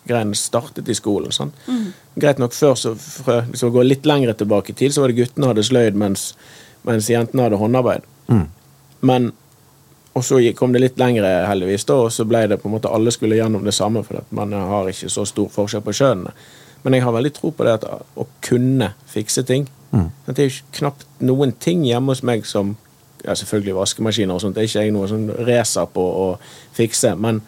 håndverksgreiene 0.06 0.34
startet 0.34 0.88
i 0.88 0.94
skolen. 0.94 1.32
sant? 1.32 1.54
Mm. 1.66 1.92
Greit 2.14 2.38
nok 2.38 2.52
før, 2.52 2.74
så 2.74 2.94
for, 2.94 3.42
hvis 3.50 3.62
vi 3.62 3.70
går 3.70 3.84
litt 3.84 4.06
lengre 4.06 4.34
tilbake 4.34 4.72
i 4.72 4.74
tid, 4.74 4.92
så 4.92 5.00
var 5.00 5.08
det 5.08 5.18
guttene 5.20 5.46
hadde 5.46 5.62
sløyd, 5.62 5.94
mens, 5.94 6.34
mens 6.84 7.10
jentene 7.10 7.42
hadde 7.42 7.56
håndarbeid. 7.56 8.02
Men 9.00 9.32
og 10.16 10.24
så 10.24 10.38
kom 10.56 10.72
det 10.72 10.80
litt 10.80 10.98
lengre, 10.98 11.44
heldigvis, 11.44 11.84
da, 11.84 11.94
og 12.06 12.12
så 12.12 12.24
ble 12.24 12.46
det 12.48 12.56
på 12.56 12.68
en 12.68 12.72
måte 12.72 12.88
alle 12.88 13.10
skulle 13.12 13.36
gjennom 13.36 13.64
det 13.64 13.74
samme, 13.74 14.02
for 14.02 14.16
at 14.16 14.30
man 14.32 14.52
har 14.52 14.88
ikke 14.88 15.10
så 15.12 15.26
stor 15.28 15.50
forskjell 15.52 15.82
på 15.84 15.92
kjønnene. 15.92 16.32
Men 16.82 16.94
jeg 16.94 17.04
har 17.04 17.12
veldig 17.12 17.32
tro 17.36 17.50
på 17.52 17.66
det 17.66 17.74
at 17.74 17.84
å 17.84 18.24
kunne 18.40 18.94
fikse 19.12 19.44
ting. 19.44 19.66
Det 20.24 20.38
er 20.38 20.48
jo 20.48 20.64
knapt 20.78 21.04
noen 21.20 21.52
ting 21.52 21.84
hjemme 21.84 22.14
hos 22.14 22.22
meg 22.22 22.46
som 22.48 22.76
ja, 23.26 23.34
Selvfølgelig 23.34 23.74
vaskemaskiner 23.74 24.34
og 24.36 24.40
sånt, 24.40 24.54
det 24.54 24.62
er 24.62 24.68
ikke 24.68 24.82
jeg 24.84 24.92
noe 24.94 25.08
sånn 25.10 25.30
racer 25.48 25.86
på 25.90 26.00
å 26.00 26.26
fikse, 26.76 27.14
men, 27.18 27.40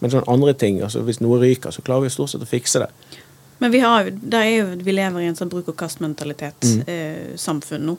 men 0.00 0.10
sånne 0.10 0.28
andre 0.32 0.54
ting. 0.54 0.80
altså 0.82 1.02
Hvis 1.04 1.20
noe 1.20 1.38
ryker, 1.40 1.70
så 1.70 1.82
klarer 1.82 2.02
vi 2.08 2.08
stort 2.14 2.30
sett 2.32 2.40
å 2.42 2.48
fikse 2.48 2.80
det. 2.80 2.88
Men 3.60 3.70
vi, 3.74 3.78
har, 3.84 4.04
jo- 4.08 4.76
vi 4.80 4.92
lever 4.92 5.20
i 5.20 5.26
en 5.28 5.34
sånn 5.36 5.50
bruk 5.52 5.66
og 5.68 5.76
kast-mentalitet, 5.76 6.54
Mm. 6.64 6.84
eh, 6.88 7.36
nå. 7.84 7.96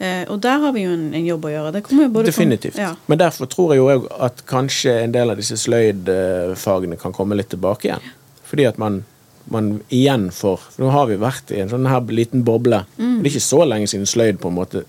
Eh, 0.00 0.24
og 0.32 0.40
der 0.40 0.58
har 0.62 0.72
vi 0.72 0.84
jo 0.86 0.92
en, 0.94 1.12
en 1.14 1.26
jobb 1.26 1.44
å 1.44 1.50
gjøre. 1.52 1.72
Det 1.72 1.82
kommer 1.84 2.06
jo 2.08 2.22
Definitivt. 2.24 2.78
Ja. 2.78 2.94
Men 3.06 3.18
derfor 3.18 3.46
tror 3.52 3.74
jeg 3.74 3.82
jo 3.84 4.08
at 4.18 4.40
kanskje 4.46 5.02
en 5.02 5.12
del 5.12 5.28
av 5.30 5.36
disse 5.36 5.56
sløydfagene 5.60 6.96
kan 7.00 7.12
komme 7.12 7.36
litt 7.36 7.50
tilbake 7.52 7.88
igjen. 7.90 8.00
Fordi 8.48 8.66
at 8.68 8.78
man, 8.80 9.02
man 9.50 9.80
igjen 9.92 10.30
får 10.32 10.58
for 10.58 10.82
Nå 10.82 10.90
har 10.94 11.06
vi 11.10 11.16
vært 11.20 11.52
i 11.52 11.60
en 11.60 11.68
sånn 11.72 11.88
her 11.90 12.00
liten 12.08 12.44
boble. 12.46 12.84
Mm. 12.98 13.18
Det 13.22 13.28
er 13.28 13.34
ikke 13.34 13.44
så 13.50 13.64
lenge 13.68 13.88
siden 13.90 14.06
sløyd 14.08 14.38
på 14.40 14.48
en 14.48 14.56
måte 14.58 14.84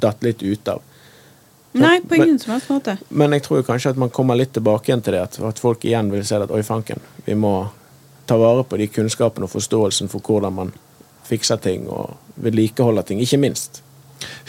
datt 0.00 0.22
litt 0.24 0.42
ut 0.42 0.68
av. 0.72 0.80
Nei, 1.72 2.00
på 2.00 2.16
Men- 2.16 2.22
ingen 2.28 2.38
som 2.38 2.52
helst 2.52 2.68
måte. 2.68 2.96
Men 3.10 3.30
jeg 3.32 3.42
tror 3.44 3.60
jo 3.60 3.62
kanskje 3.62 3.90
at 3.90 3.96
man 3.96 4.10
kommer 4.10 4.34
litt 4.36 4.52
tilbake 4.52 4.88
igjen 4.90 5.02
til 5.02 5.12
det. 5.14 5.20
At, 5.22 5.40
at 5.40 5.58
folk 5.58 5.84
igjen 5.86 6.10
vil 6.10 6.24
se 6.26 6.36
at 6.36 6.50
oi, 6.50 6.62
fanken, 6.66 6.98
vi 7.26 7.34
må 7.38 7.68
ta 8.26 8.36
vare 8.36 8.64
på 8.64 8.76
de 8.78 8.88
kunnskapene 8.88 9.44
og 9.46 9.50
forståelsen 9.52 10.08
for 10.10 10.20
hvordan 10.20 10.52
man 10.52 10.72
fikser 11.28 11.60
ting 11.62 11.86
og 11.88 12.16
vedlikeholder 12.42 13.02
ting. 13.06 13.20
Ikke 13.22 13.38
minst. 13.38 13.82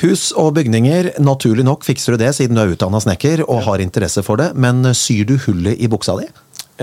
Hus 0.02 0.32
og 0.36 0.54
bygninger, 0.58 1.12
naturlig 1.22 1.64
nok 1.64 1.84
fikser 1.86 2.14
du 2.18 2.18
det 2.26 2.34
siden 2.36 2.56
du 2.58 2.62
er 2.64 2.74
utdanna 2.74 3.00
snekker 3.00 3.44
og 3.48 3.62
har 3.64 3.80
interesse 3.80 4.24
for 4.26 4.36
det, 4.42 4.50
men 4.56 4.82
syr 4.98 5.24
du 5.30 5.38
hullet 5.46 5.78
i 5.80 5.88
buksa 5.88 6.18
di? 6.20 6.26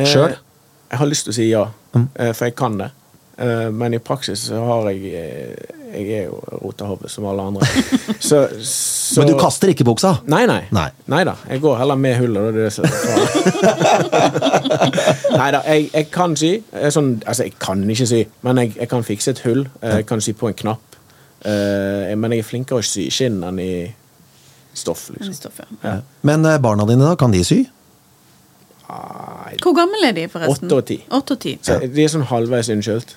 Sjøl? 0.06 0.30
Eh, 0.30 0.38
jeg 0.92 0.98
har 1.02 1.06
lyst 1.10 1.24
til 1.26 1.32
å 1.32 1.34
si 1.36 1.48
ja, 1.50 1.66
Mm. 1.94 2.08
eh, 2.16 2.32
for 2.32 2.44
jeg 2.46 2.54
kan 2.54 2.78
det. 2.78 2.90
Eh, 3.38 3.70
men 3.70 3.94
i 3.94 3.98
praksis 3.98 4.48
så 4.50 4.62
har 4.64 4.90
jeg 4.92 5.12
eh, 5.14 5.77
Jeg 5.88 6.08
er 6.18 6.24
jo 6.28 6.38
rotehove 6.62 7.08
som 7.08 7.24
alle 7.30 7.42
andre. 7.48 7.66
Så, 8.28 8.42
så 8.60 9.20
Men 9.22 9.30
du 9.30 9.38
kaster 9.40 9.70
ikke 9.72 9.84
buksa? 9.88 10.10
Nei, 10.28 10.42
nei. 10.50 10.62
Nei. 10.74 11.22
da. 11.24 11.34
Jeg 11.48 11.60
går 11.62 11.78
heller 11.80 11.96
med 11.96 12.16
hullet. 12.20 12.54
Det 12.54 12.66
det 12.76 12.90
Nei 15.38 15.48
da, 15.54 15.60
jeg, 15.64 15.88
jeg 15.94 16.08
kan 16.14 16.34
sy. 16.38 16.50
Sånn, 16.94 17.14
altså, 17.24 17.46
jeg 17.48 17.54
kan 17.62 17.84
ikke 17.88 18.08
sy, 18.10 18.20
men 18.46 18.60
jeg, 18.62 18.74
jeg 18.82 18.90
kan 18.92 19.06
fikse 19.06 19.32
et 19.34 19.42
hull. 19.46 19.64
Eh, 19.80 19.96
Jeg 20.00 20.06
kan 20.10 20.20
sy 20.24 20.34
på 20.38 20.50
en 20.50 20.58
knapp. 20.58 20.98
Eh, 21.46 22.14
Men 22.18 22.34
jeg 22.34 22.42
er 22.44 22.48
flinkere 22.48 22.82
å 22.82 22.86
sy 22.86 23.08
skinn 23.14 23.40
enn 23.46 23.58
i 23.62 23.70
stoff. 24.78 25.08
liksom. 25.14 25.34
stoff 25.34 25.60
Ja. 25.82 25.98
Men 26.26 26.44
eh, 26.46 26.58
barna 26.62 26.86
dine, 26.88 27.04
da? 27.06 27.16
Kan 27.18 27.32
de 27.34 27.42
sy? 27.46 27.62
Hvor 28.88 29.74
gammel 29.76 30.04
er 30.08 30.14
de, 30.16 30.26
forresten? 30.32 30.66
Åtte 30.68 30.76
og 30.80 30.86
ti. 30.88 30.98
Åtte 31.12 31.34
og 31.36 31.40
ti. 31.42 31.56
Så 31.62 31.76
De 31.84 32.04
er 32.04 32.08
sånn 32.12 32.24
halvveis 32.30 32.70
unnskyldt. 32.72 33.16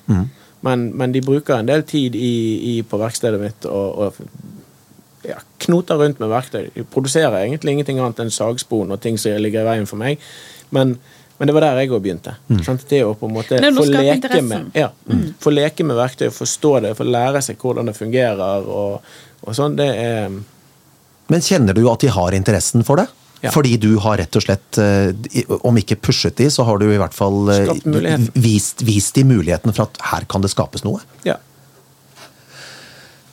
Men, 0.62 0.90
men 0.98 1.14
de 1.14 1.24
bruker 1.26 1.58
en 1.58 1.70
del 1.70 1.84
tid 1.90 2.16
i, 2.16 2.34
i, 2.72 2.82
på 2.86 3.00
verkstedet 3.02 3.40
mitt 3.42 3.66
og, 3.66 4.04
og 4.06 5.28
ja, 5.28 5.40
knoter 5.66 5.98
rundt 6.02 6.22
med 6.22 6.30
verktøy. 6.32 6.68
De 6.76 6.86
produserer 6.86 7.44
egentlig 7.44 7.76
ingenting 7.78 8.02
annet 8.02 8.22
enn 8.24 8.34
sagspon 8.34 8.94
og 8.94 9.02
ting 9.02 9.18
som 9.22 9.38
ligger 9.42 9.66
i 9.66 9.70
veien 9.72 9.90
for 9.90 10.02
meg. 10.02 10.22
Men, 10.74 10.96
men 11.38 11.50
det 11.50 11.56
var 11.58 11.66
der 11.66 11.82
jeg 11.82 11.92
òg 11.94 12.04
begynte. 12.04 12.36
Mm. 12.50 12.62
Det 12.90 13.02
å 13.06 13.14
på 13.18 13.30
en 13.30 13.36
måte 13.38 13.62
få 13.62 13.88
leke, 13.90 14.42
med, 14.46 14.72
ja, 14.78 14.92
få 15.42 15.54
leke 15.54 15.86
med 15.88 16.00
verktøy, 16.00 16.30
forstå 16.36 16.76
det, 16.86 16.96
få 16.98 17.10
lære 17.10 17.44
seg 17.46 17.62
hvordan 17.62 17.90
det 17.90 17.98
fungerer 17.98 18.70
og, 18.70 19.14
og 19.42 19.58
sånn, 19.58 19.78
det 19.80 19.90
er 19.98 20.30
Men 21.32 21.44
kjenner 21.46 21.78
du 21.78 21.86
at 21.90 22.04
de 22.04 22.10
har 22.12 22.36
interessen 22.36 22.86
for 22.86 23.02
det? 23.02 23.08
Ja. 23.42 23.50
Fordi 23.54 23.76
du 23.82 23.96
har 24.04 24.20
rett 24.22 24.36
og 24.38 24.44
slett, 24.46 24.78
eh, 24.78 25.54
om 25.66 25.78
ikke 25.82 25.98
pushet 25.98 26.38
de, 26.38 26.50
så 26.54 26.66
har 26.68 26.78
du 26.78 26.86
i 26.92 27.00
hvert 27.02 27.16
fall 27.16 27.50
eh, 27.50 28.28
vist, 28.38 28.84
vist 28.86 29.18
de 29.18 29.24
muligheten 29.26 29.74
for 29.74 29.90
at 29.90 30.02
her 30.12 30.28
kan 30.30 30.46
det 30.46 30.52
skapes 30.54 30.86
noe. 30.86 31.02
Ja. 31.26 31.40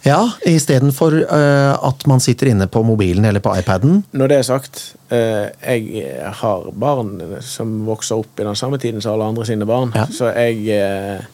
Ja, 0.07 0.23
istedenfor 0.47 1.13
uh, 1.29 1.75
at 1.85 2.07
man 2.09 2.21
sitter 2.23 2.49
inne 2.53 2.69
på 2.71 2.81
mobilen 2.87 3.27
eller 3.29 3.43
på 3.45 3.53
iPaden. 3.59 4.03
Når 4.17 4.31
det 4.31 4.37
er 4.39 4.47
sagt, 4.47 4.83
uh, 5.13 5.51
jeg 5.61 6.07
har 6.41 6.69
barn 6.73 7.19
som 7.45 7.83
vokser 7.89 8.23
opp 8.23 8.41
i 8.41 8.47
den 8.47 8.57
samme 8.57 8.79
tiden 8.81 9.03
som 9.05 9.17
alle 9.17 9.29
andre 9.35 9.45
sine 9.49 9.67
barn, 9.69 9.93
Ja. 9.97 10.07
så 10.07 10.31
jeg 10.33 10.65
eh, 10.73 11.27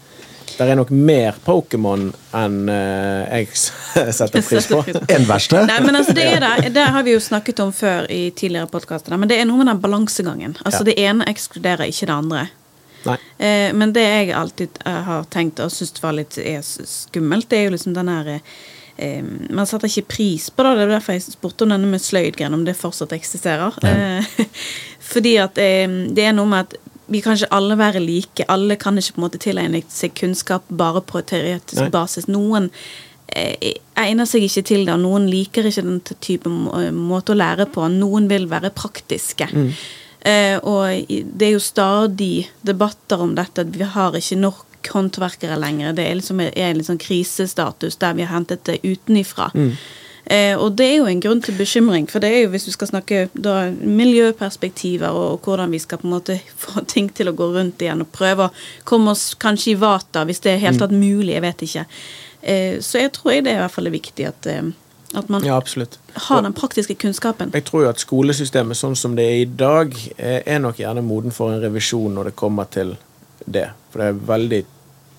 Der 0.58 0.70
er 0.72 0.78
nok 0.78 0.90
mer 0.94 1.36
Pokémon 1.44 2.08
enn 2.36 2.58
uh, 2.70 3.24
jeg 3.28 3.48
setter 4.18 4.44
pris 4.44 4.68
på. 4.70 4.82
En 5.10 5.26
verste. 5.28 5.62
Nei, 5.68 5.78
men 5.84 5.98
altså 5.98 6.14
det 6.16 6.26
er 6.36 6.44
det. 6.44 6.74
Det 6.76 6.84
har 6.96 7.06
vi 7.06 7.14
jo 7.16 7.22
snakket 7.22 7.62
om 7.64 7.72
før 7.74 8.06
i 8.12 8.28
tidligere 8.36 8.70
podkaster. 8.70 9.16
Men 9.18 9.30
det 9.30 9.40
er 9.40 9.48
noe 9.48 9.62
med 9.62 9.72
den 9.72 9.82
balansegangen. 9.82 10.58
Altså 10.64 10.84
Ja. 10.84 10.90
Det 10.90 10.98
ene 11.00 11.26
ekskluderer 11.30 11.88
ikke 11.88 12.06
det 12.10 12.14
andre. 12.14 12.46
Nei. 13.04 13.18
Eh, 13.38 13.74
men 13.74 13.92
det 13.92 14.04
jeg 14.04 14.32
alltid 14.36 14.78
eh, 14.84 15.02
har 15.08 15.26
tenkt 15.32 15.60
og 15.60 15.72
syns 15.72 16.00
var 16.02 16.16
litt 16.16 16.38
er 16.40 16.62
skummelt, 16.64 17.50
det 17.50 17.58
er 17.58 17.68
jo 17.68 17.74
liksom 17.74 17.96
den 17.96 18.10
her 18.10 18.30
eh, 18.34 19.20
Man 19.50 19.68
setter 19.68 19.90
ikke 19.90 20.16
pris 20.16 20.48
på 20.50 20.64
det. 20.64 20.74
Det 20.78 20.86
er 20.86 20.94
derfor 20.96 21.18
jeg 21.18 21.26
spurte 21.26 21.66
om 21.66 21.74
denne 21.74 21.90
med 21.90 22.02
sløydgren, 22.02 22.56
om 22.56 22.64
det 22.66 22.76
fortsatt 22.78 23.12
eksisterer. 23.16 23.76
Eh, 23.84 24.48
fordi 25.12 25.36
at 25.42 25.60
eh, 25.60 26.00
det 26.16 26.28
er 26.28 26.36
noe 26.36 26.50
med 26.50 26.68
at 26.68 26.78
vi 27.06 27.20
kan 27.24 27.36
ikke 27.36 27.52
alle 27.54 27.78
være 27.78 28.02
like. 28.02 28.46
Alle 28.48 28.76
kan 28.80 28.98
ikke 28.98 29.16
på 29.16 29.20
en 29.20 29.26
måte 29.26 29.40
tilegne 29.42 29.82
seg 29.92 30.14
kunnskap 30.18 30.68
bare 30.68 31.02
på 31.04 31.22
teoretisk 31.26 31.82
Nei. 31.82 31.90
basis. 31.92 32.28
Noen 32.30 32.70
eh, 33.28 33.74
egner 34.00 34.28
seg 34.28 34.46
ikke 34.46 34.64
til 34.70 34.86
det, 34.86 34.94
og 34.94 35.02
noen 35.04 35.28
liker 35.30 35.68
ikke 35.68 35.84
den 35.84 36.00
type 36.24 36.50
måte 36.50 37.34
å 37.34 37.38
lære 37.38 37.68
på. 37.74 37.88
Noen 37.92 38.28
vil 38.32 38.48
være 38.52 38.72
praktiske. 38.74 39.50
Eh, 40.24 40.56
og 40.64 41.10
det 41.10 41.48
er 41.48 41.56
jo 41.56 41.64
stadig 41.64 42.46
debatter 42.64 43.20
om 43.20 43.34
dette, 43.36 43.66
at 43.66 43.74
vi 43.74 43.84
har 43.96 44.16
ikke 44.16 44.40
nok 44.40 44.64
håndverkere 44.94 45.58
lenger. 45.60 45.92
Det 45.96 46.06
er 46.06 46.16
liksom 46.18 46.40
er 46.44 46.70
en 46.70 46.84
sånn 46.84 47.00
krisestatus 47.00 48.00
der 48.00 48.16
vi 48.16 48.24
har 48.24 48.36
hentet 48.36 48.64
det 48.68 48.80
utenifra. 48.84 49.50
Eh, 50.26 50.56
og 50.56 50.72
det 50.78 50.86
er 50.88 50.94
jo 51.02 51.08
en 51.08 51.20
grunn 51.20 51.42
til 51.44 51.56
bekymring, 51.58 52.06
for 52.08 52.24
det 52.24 52.30
er 52.32 52.44
jo 52.44 52.52
hvis 52.54 52.64
vi 52.70 52.72
skal 52.72 52.88
snakke 52.88 53.26
da, 53.36 53.68
miljøperspektiver 53.70 55.12
og, 55.12 55.34
og 55.34 55.48
hvordan 55.48 55.74
vi 55.74 55.80
skal 55.82 56.00
på 56.00 56.08
en 56.08 56.14
måte 56.14 56.38
få 56.64 56.84
ting 56.88 57.10
til 57.12 57.28
å 57.28 57.36
gå 57.36 57.50
rundt 57.52 57.82
igjen 57.84 58.04
og 58.04 58.12
prøve 58.14 58.48
å 58.48 58.54
komme 58.88 59.12
oss 59.12 59.32
kanskje 59.40 59.74
i 59.74 59.80
vater, 59.80 60.24
hvis 60.28 60.40
det 60.44 60.54
er 60.54 60.64
helt 60.64 60.80
tatt 60.80 60.94
mulig, 60.96 61.34
jeg 61.34 61.44
vet 61.44 61.66
ikke. 61.68 61.84
Eh, 62.40 62.80
så 62.84 63.04
jeg 63.04 63.12
tror 63.16 63.34
jeg 63.34 63.44
det 63.44 63.52
er 63.52 63.60
i 63.60 63.64
hvert 63.66 63.76
fall 63.76 63.90
er 63.90 63.96
viktig 63.98 64.28
at, 64.30 64.48
eh, 64.48 64.72
at 65.14 65.28
man 65.32 65.44
Ja, 65.44 65.60
har 65.60 66.42
den 66.42 66.56
praktiske 66.56 66.96
kunnskapen. 66.96 67.52
Jeg 67.52 67.68
tror 67.68 67.84
jo 67.84 67.92
at 67.92 68.00
skolesystemet 68.00 68.80
sånn 68.80 68.96
som 68.96 69.18
det 69.18 69.28
er 69.28 69.42
i 69.42 69.50
dag, 69.50 69.92
er 70.16 70.62
nok 70.64 70.80
gjerne 70.80 71.04
moden 71.04 71.36
for 71.36 71.52
en 71.52 71.60
revisjon 71.62 72.16
når 72.16 72.32
det 72.32 72.38
kommer 72.40 72.70
til 72.72 72.96
det. 73.44 73.68
For 73.92 74.00
det 74.00 74.08
er 74.08 74.24
veldig 74.32 74.64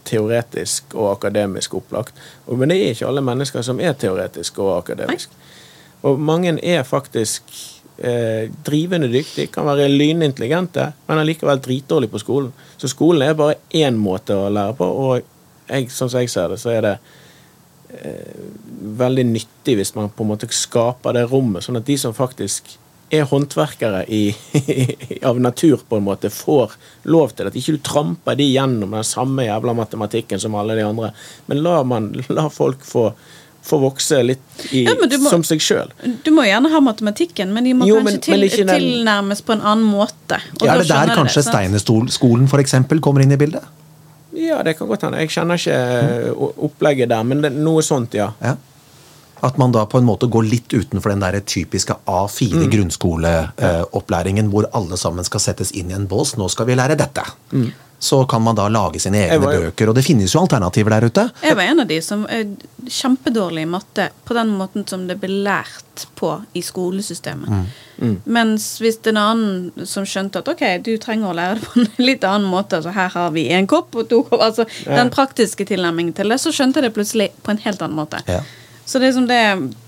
teoretisk 0.05 0.95
og 0.95 1.11
akademisk 1.15 1.73
opplagt. 1.77 2.15
Men 2.47 2.71
det 2.71 2.79
er 2.81 2.93
ikke 2.93 3.09
alle 3.09 3.23
mennesker 3.25 3.65
som 3.65 3.81
er 3.81 3.95
teoretisk 3.99 4.59
og 4.63 4.77
akademisk. 4.77 5.33
Og 6.05 6.19
mange 6.21 6.53
er 6.61 6.83
faktisk 6.85 7.43
eh, 7.97 8.51
drivende 8.65 9.09
dyktige, 9.11 9.47
kan 9.47 9.65
være 9.65 9.89
lynintelligente, 9.89 10.91
men 11.07 11.21
allikevel 11.21 11.61
dritdårlige 11.61 12.11
på 12.11 12.21
skolen. 12.21 12.53
Så 12.77 12.87
skolen 12.91 13.21
er 13.21 13.37
bare 13.37 13.59
én 13.73 13.97
måte 13.97 14.37
å 14.37 14.49
lære 14.49 14.77
på, 14.77 14.85
og 14.85 15.21
jeg, 15.69 15.89
sånn 15.89 16.11
som 16.11 16.21
jeg 16.21 16.29
ser 16.29 16.51
det, 16.53 16.59
så 16.61 16.73
er 16.75 16.81
det 16.85 16.95
eh, 17.97 18.47
veldig 19.01 19.25
nyttig 19.31 19.77
hvis 19.79 19.95
man 19.97 20.11
på 20.13 20.25
en 20.25 20.33
måte 20.35 20.49
skaper 20.53 21.17
det 21.17 21.25
rommet, 21.31 21.65
sånn 21.65 21.81
at 21.81 21.87
de 21.87 21.97
som 21.97 22.13
faktisk 22.15 22.75
er 23.13 23.23
håndverkere 23.29 24.03
i, 24.09 24.23
av 25.29 25.39
natur, 25.39 25.77
på 25.89 25.97
en 25.99 26.03
måte, 26.07 26.29
får 26.33 26.73
lov 27.11 27.35
til 27.37 27.47
at 27.51 27.55
ikke 27.59 27.75
du 27.77 27.81
tramper 27.85 28.35
de 28.39 28.47
gjennom 28.49 28.95
den 28.97 29.05
samme 29.05 29.45
jævla 29.45 29.75
matematikken 29.77 30.39
som 30.41 30.55
alle 30.57 30.75
de 30.79 30.85
andre, 30.87 31.11
men 31.47 31.61
la, 31.65 31.81
man, 31.83 32.11
la 32.29 32.47
folk 32.49 32.85
få 32.85 33.11
få 33.65 33.79
vokse 33.81 34.19
litt 34.21 34.65
i, 34.77 34.83
Ja, 34.85 34.91
må- 34.93 35.29
som 35.31 35.41
seg 35.41 35.57
sjøl. 35.57 35.89
Du 36.21 36.27
må 36.29 36.43
gjerne 36.45 36.69
ha 36.69 36.77
matematikken, 36.85 37.49
men 37.49 37.65
de 37.65 37.71
må 37.73 37.87
Jo, 37.89 37.95
kanskje 37.97 38.11
men- 38.11 38.19
til, 38.21 38.35
men 38.37 38.67
den- 38.67 38.75
tilnærmes 38.83 39.41
på 39.41 39.53
en 39.55 39.61
annen 39.65 39.87
måte. 39.89 40.37
Og 40.61 40.67
Er 40.69 40.77
det 40.83 40.87
der 40.91 41.09
kanskje 41.17 41.41
sant? 41.41 41.55
Steinerskolen 41.55 42.45
for 42.47 42.61
eksempel 42.61 43.01
kommer 43.01 43.23
inn 43.25 43.31
i 43.33 43.39
bildet? 43.41 43.63
Ja, 44.37 44.61
det 44.61 44.75
kan 44.77 44.87
godt 44.87 45.01
hende. 45.07 45.17
Jeg 45.17 45.29
kjenner 45.33 45.57
ikke 45.57 45.73
eh, 45.73 46.29
opplegget 46.67 47.09
der, 47.09 47.23
men 47.25 47.41
det, 47.41 47.53
noe 47.57 47.81
sånt, 47.81 48.13
ja. 48.13 48.33
Ja. 48.39 48.53
At 49.43 49.57
man 49.57 49.71
da 49.75 49.85
på 49.85 49.97
en 49.99 50.05
måte 50.07 50.29
går 50.31 50.47
litt 50.47 50.73
utenfor 50.73 51.11
den 51.11 51.19
der 51.25 51.39
typiske 51.43 51.97
A4 52.07 52.69
grunnskoleopplæringen 52.71 54.51
hvor 54.51 54.69
alle 54.73 54.97
sammen 54.97 55.25
skal 55.27 55.43
settes 55.43 55.71
inn 55.75 55.91
i 55.91 55.97
en 55.97 56.07
bås. 56.07 56.37
Nå 56.39 56.47
skal 56.49 56.69
vi 56.69 56.77
lære 56.77 56.95
dette. 56.99 57.25
Så 57.99 58.25
kan 58.29 58.41
man 58.43 58.57
da 58.57 58.67
lage 58.69 58.99
sine 58.99 59.21
egne 59.23 59.39
var 59.39 59.55
bøker, 59.55 59.89
og 59.89 59.95
det 59.95 60.03
finnes 60.05 60.33
jo 60.35 60.41
alternativer 60.43 60.91
der 60.93 61.05
ute. 61.07 61.23
Jeg 61.41 61.55
var 61.55 61.63
en 61.63 61.79
av 61.79 61.87
de 61.87 62.01
som 62.03 62.25
er 62.29 62.43
kjempedårlig 62.91 63.63
i 63.63 63.69
matte 63.71 64.09
på 64.27 64.35
den 64.35 64.51
måten 64.59 64.83
som 64.87 65.05
det 65.07 65.15
ble 65.21 65.31
lært 65.47 66.03
på 66.19 66.33
i 66.53 66.61
skolesystemet. 66.61 67.71
Mm. 67.97 68.17
Mens 68.27 68.67
hvis 68.83 68.99
en 69.07 69.17
annen 69.21 69.87
som 69.87 70.05
skjønte 70.05 70.43
at 70.43 70.51
ok, 70.51 70.65
du 70.83 70.91
trenger 71.01 71.31
å 71.31 71.37
lære 71.39 71.55
det 71.61 71.69
på 71.71 71.79
en 71.85 72.03
litt 72.03 72.27
annen 72.27 72.51
måte, 72.51 72.81
altså 72.81 72.93
her 72.93 73.15
har 73.15 73.31
vi 73.31 73.47
en 73.55 73.67
kopp 73.71 73.95
og 73.95 74.09
to 74.11 74.21
kopp, 74.27 74.43
altså 74.43 74.67
Ja. 74.85 74.97
den 74.99 75.09
praktiske 75.15 75.65
tilnærmingen 75.65 76.13
til 76.13 76.29
det, 76.29 76.41
så 76.43 76.51
skjønte 76.51 76.81
jeg 76.83 76.89
det 76.89 76.95
plutselig 76.99 77.31
på 77.41 77.55
en 77.55 77.63
helt 77.63 77.81
annen 77.81 77.97
måte. 77.97 78.19
Ja. 78.27 78.41
Så 78.85 79.01
det 79.01 79.09
er 79.09 79.17
som 79.17 79.27
det 79.27 79.41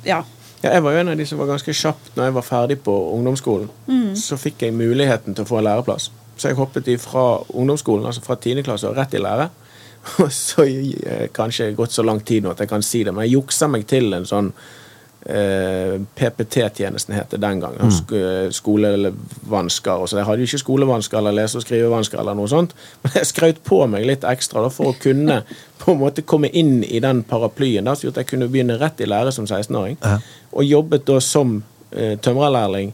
Ja. 0.05 0.23
Ja, 0.63 0.71
jeg 0.73 0.83
var 0.83 0.91
jo 0.95 0.99
en 1.03 1.09
av 1.09 1.17
de 1.17 1.25
som 1.29 1.37
var 1.37 1.51
ganske 1.51 1.73
kjapp 1.73 2.15
når 2.15 2.23
jeg 2.23 2.33
var 2.33 2.41
ferdig 2.41 2.79
på 2.81 2.93
ungdomsskolen. 3.13 3.69
Så 4.17 4.39
fikk 4.41 4.63
jeg 4.65 4.73
muligheten 4.73 5.35
til 5.37 5.45
å 5.45 5.47
få 5.47 5.59
en 5.59 5.67
læreplass. 5.67 6.09
Så 6.37 6.49
jeg 6.49 6.57
hoppet 6.57 6.89
fra 7.01 7.43
ungdomsskolen, 7.53 8.05
altså 8.05 8.21
fra 8.25 8.35
10. 8.35 8.63
klasse, 8.65 8.89
og 8.89 8.97
rett 8.97 9.13
i 9.13 9.21
lære. 9.21 9.49
Og 10.23 10.31
så 10.33 10.65
jeg, 10.65 11.29
kanskje 11.33 11.73
gått 11.75 11.91
så 11.91 12.03
lang 12.05 12.21
tid 12.25 12.43
nå 12.43 12.51
at 12.53 12.59
jeg 12.63 12.69
kan 12.69 12.81
si 12.85 13.03
det, 13.03 13.13
men 13.13 13.25
jeg 13.27 13.37
juksa 13.37 13.67
meg 13.67 13.85
til 13.89 14.13
en 14.13 14.25
sånn 14.25 14.49
eh, 14.53 14.86
PPT-tjenesten 15.25 17.15
het 17.17 17.33
det 17.33 17.39
den 17.41 17.59
gangen. 17.59 17.89
Mm. 17.89 18.51
skolevansker. 18.53 19.91
og 19.91 20.09
så 20.09 20.17
Jeg 20.17 20.25
hadde 20.25 20.37
jo 20.37 20.47
ikke 20.47 20.57
skolevansker 20.61 21.17
eller 21.17 21.31
lese- 21.35 21.57
og 21.57 21.65
skrivevansker, 21.65 22.19
eller 22.19 22.33
noe 22.37 22.47
sånt, 22.47 22.75
men 23.03 23.11
jeg 23.15 23.27
skrøt 23.27 23.63
på 23.63 23.81
meg 23.91 24.05
litt 24.05 24.23
ekstra 24.23 24.61
da, 24.63 24.69
for 24.69 24.93
å 24.93 24.99
kunne 25.01 25.41
på 25.81 25.91
en 25.91 25.99
måte 25.99 26.21
komme 26.21 26.47
inn 26.47 26.83
i 26.83 27.01
den 27.03 27.23
paraplyen. 27.27 27.89
Da, 27.89 27.95
så 27.95 28.13
at 28.13 28.21
jeg 28.21 28.29
kunne 28.31 28.47
begynne 28.47 28.79
rett 28.79 29.01
i 29.01 29.09
lære 29.09 29.33
som 29.35 29.45
16-åring. 29.49 29.97
Ja. 30.03 30.19
Og 30.53 30.63
jobbet 30.63 31.07
da 31.09 31.19
som 31.19 31.59
eh, 31.91 32.15
tømrerlærling 32.19 32.93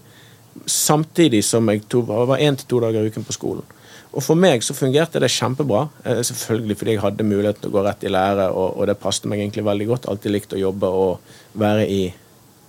samtidig 0.65 1.43
som 1.43 1.69
jeg 1.69 1.83
to, 1.89 2.01
var 2.01 2.37
én 2.37 2.55
til 2.55 2.67
to 2.67 2.79
dager 2.79 3.03
i 3.03 3.11
uken 3.11 3.23
på 3.23 3.35
skolen. 3.35 3.63
Og 4.13 4.21
for 4.21 4.37
meg 4.37 4.61
så 4.65 4.75
fungerte 4.77 5.21
det 5.21 5.31
kjempebra. 5.33 5.87
Eh, 6.05 6.21
selvfølgelig 6.25 6.77
fordi 6.79 6.95
jeg 6.95 7.03
hadde 7.03 7.25
mulighet 7.25 7.61
til 7.61 7.71
å 7.71 7.75
gå 7.77 7.85
rett 7.85 8.03
i 8.05 8.11
lære, 8.13 8.49
og, 8.53 8.77
og 8.77 8.89
det 8.89 8.99
passet 9.01 9.25
meg 9.29 9.41
egentlig 9.41 9.65
veldig 9.65 9.87
godt. 9.89 10.09
Alltid 10.11 10.35
likt 10.35 10.53
å 10.53 10.61
jobbe 10.61 10.89
og 10.89 11.33
være 11.59 11.87
i, 11.89 12.01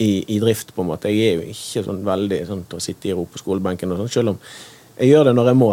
i, 0.01 0.13
i 0.37 0.39
drift, 0.41 0.73
på 0.75 0.85
en 0.85 0.93
måte. 0.95 1.13
Jeg 1.13 1.35
er 1.35 1.43
jo 1.43 1.51
ikke 1.53 1.85
sånn 1.89 2.01
veldig 2.07 2.41
sånn 2.49 2.65
til 2.71 2.81
å 2.81 2.87
sitte 2.87 3.11
i 3.11 3.17
ro 3.17 3.27
på 3.29 3.43
skolebenken, 3.43 3.93
og 3.93 4.01
sånn, 4.05 4.15
selv 4.17 4.35
om 4.35 4.41
jeg 4.95 5.11
gjør 5.11 5.29
det 5.29 5.37
når 5.37 5.51
jeg 5.51 5.61
må. 5.61 5.71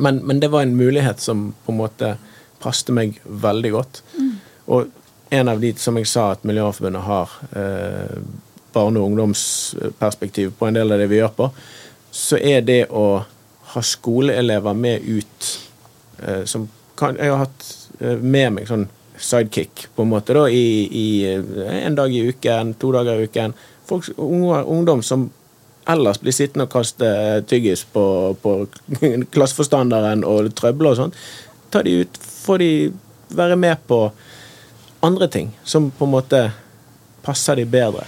Men, 0.00 0.22
men 0.24 0.40
det 0.40 0.48
var 0.52 0.64
en 0.64 0.76
mulighet 0.78 1.20
som 1.20 1.50
på 1.66 1.74
en 1.74 1.80
måte 1.82 2.14
passet 2.62 2.94
meg 2.96 3.18
veldig 3.26 3.72
godt. 3.74 4.02
Og 4.72 4.88
en 5.32 5.48
av 5.48 5.60
de, 5.60 5.72
som 5.80 5.96
jeg 5.98 6.08
sa, 6.08 6.30
at 6.32 6.44
Miljøforbundet 6.48 7.04
har 7.04 7.36
eh, 7.58 8.16
barne- 8.72 9.00
og 9.00 9.10
ungdomsperspektiv 9.10 10.54
på 10.58 10.68
en 10.68 10.78
del 10.78 10.92
av 10.92 11.02
det 11.02 11.08
vi 11.10 11.18
gjør 11.18 11.34
på, 11.36 11.48
så 12.12 12.38
er 12.38 12.64
det 12.64 12.82
å 12.88 13.24
ha 13.72 13.82
skoleelever 13.82 14.74
med 14.74 15.04
ut 15.08 15.48
eh, 16.18 16.44
som 16.44 16.68
kan, 16.98 17.16
Jeg 17.16 17.32
har 17.32 17.44
hatt 17.46 17.68
eh, 18.00 18.18
med 18.20 18.52
meg 18.56 18.68
sånn 18.68 18.88
sidekick, 19.22 19.86
på 19.94 20.04
en 20.04 20.10
måte, 20.10 20.34
da, 20.34 20.48
i, 20.50 20.88
i 20.88 21.06
eh, 21.30 21.78
en 21.86 21.96
dag 21.96 22.12
i 22.12 22.24
uken, 22.28 22.74
to 22.80 22.92
dager 22.94 23.20
i 23.20 23.28
uken. 23.30 23.54
Folk, 23.88 24.08
ungdom 24.18 25.02
som 25.02 25.30
ellers 25.88 26.20
blir 26.22 26.34
sittende 26.34 26.68
og 26.68 26.74
kaste 26.74 27.08
tyggis 27.50 27.84
på, 27.92 28.04
på 28.42 28.56
klasseforstanderen 29.34 30.24
og 30.28 30.52
trøbler 30.58 30.92
og 30.92 31.00
sånn. 31.00 31.16
Ta 31.72 31.82
de 31.86 32.02
ut, 32.02 32.20
få 32.22 32.58
de 32.62 32.72
være 33.32 33.56
med 33.56 33.80
på 33.88 34.04
andre 35.02 35.28
ting 35.32 35.50
som 35.64 35.90
på 35.90 36.06
en 36.06 36.14
måte 36.14 36.42
passer 37.24 37.58
de 37.58 37.66
bedre. 37.66 38.04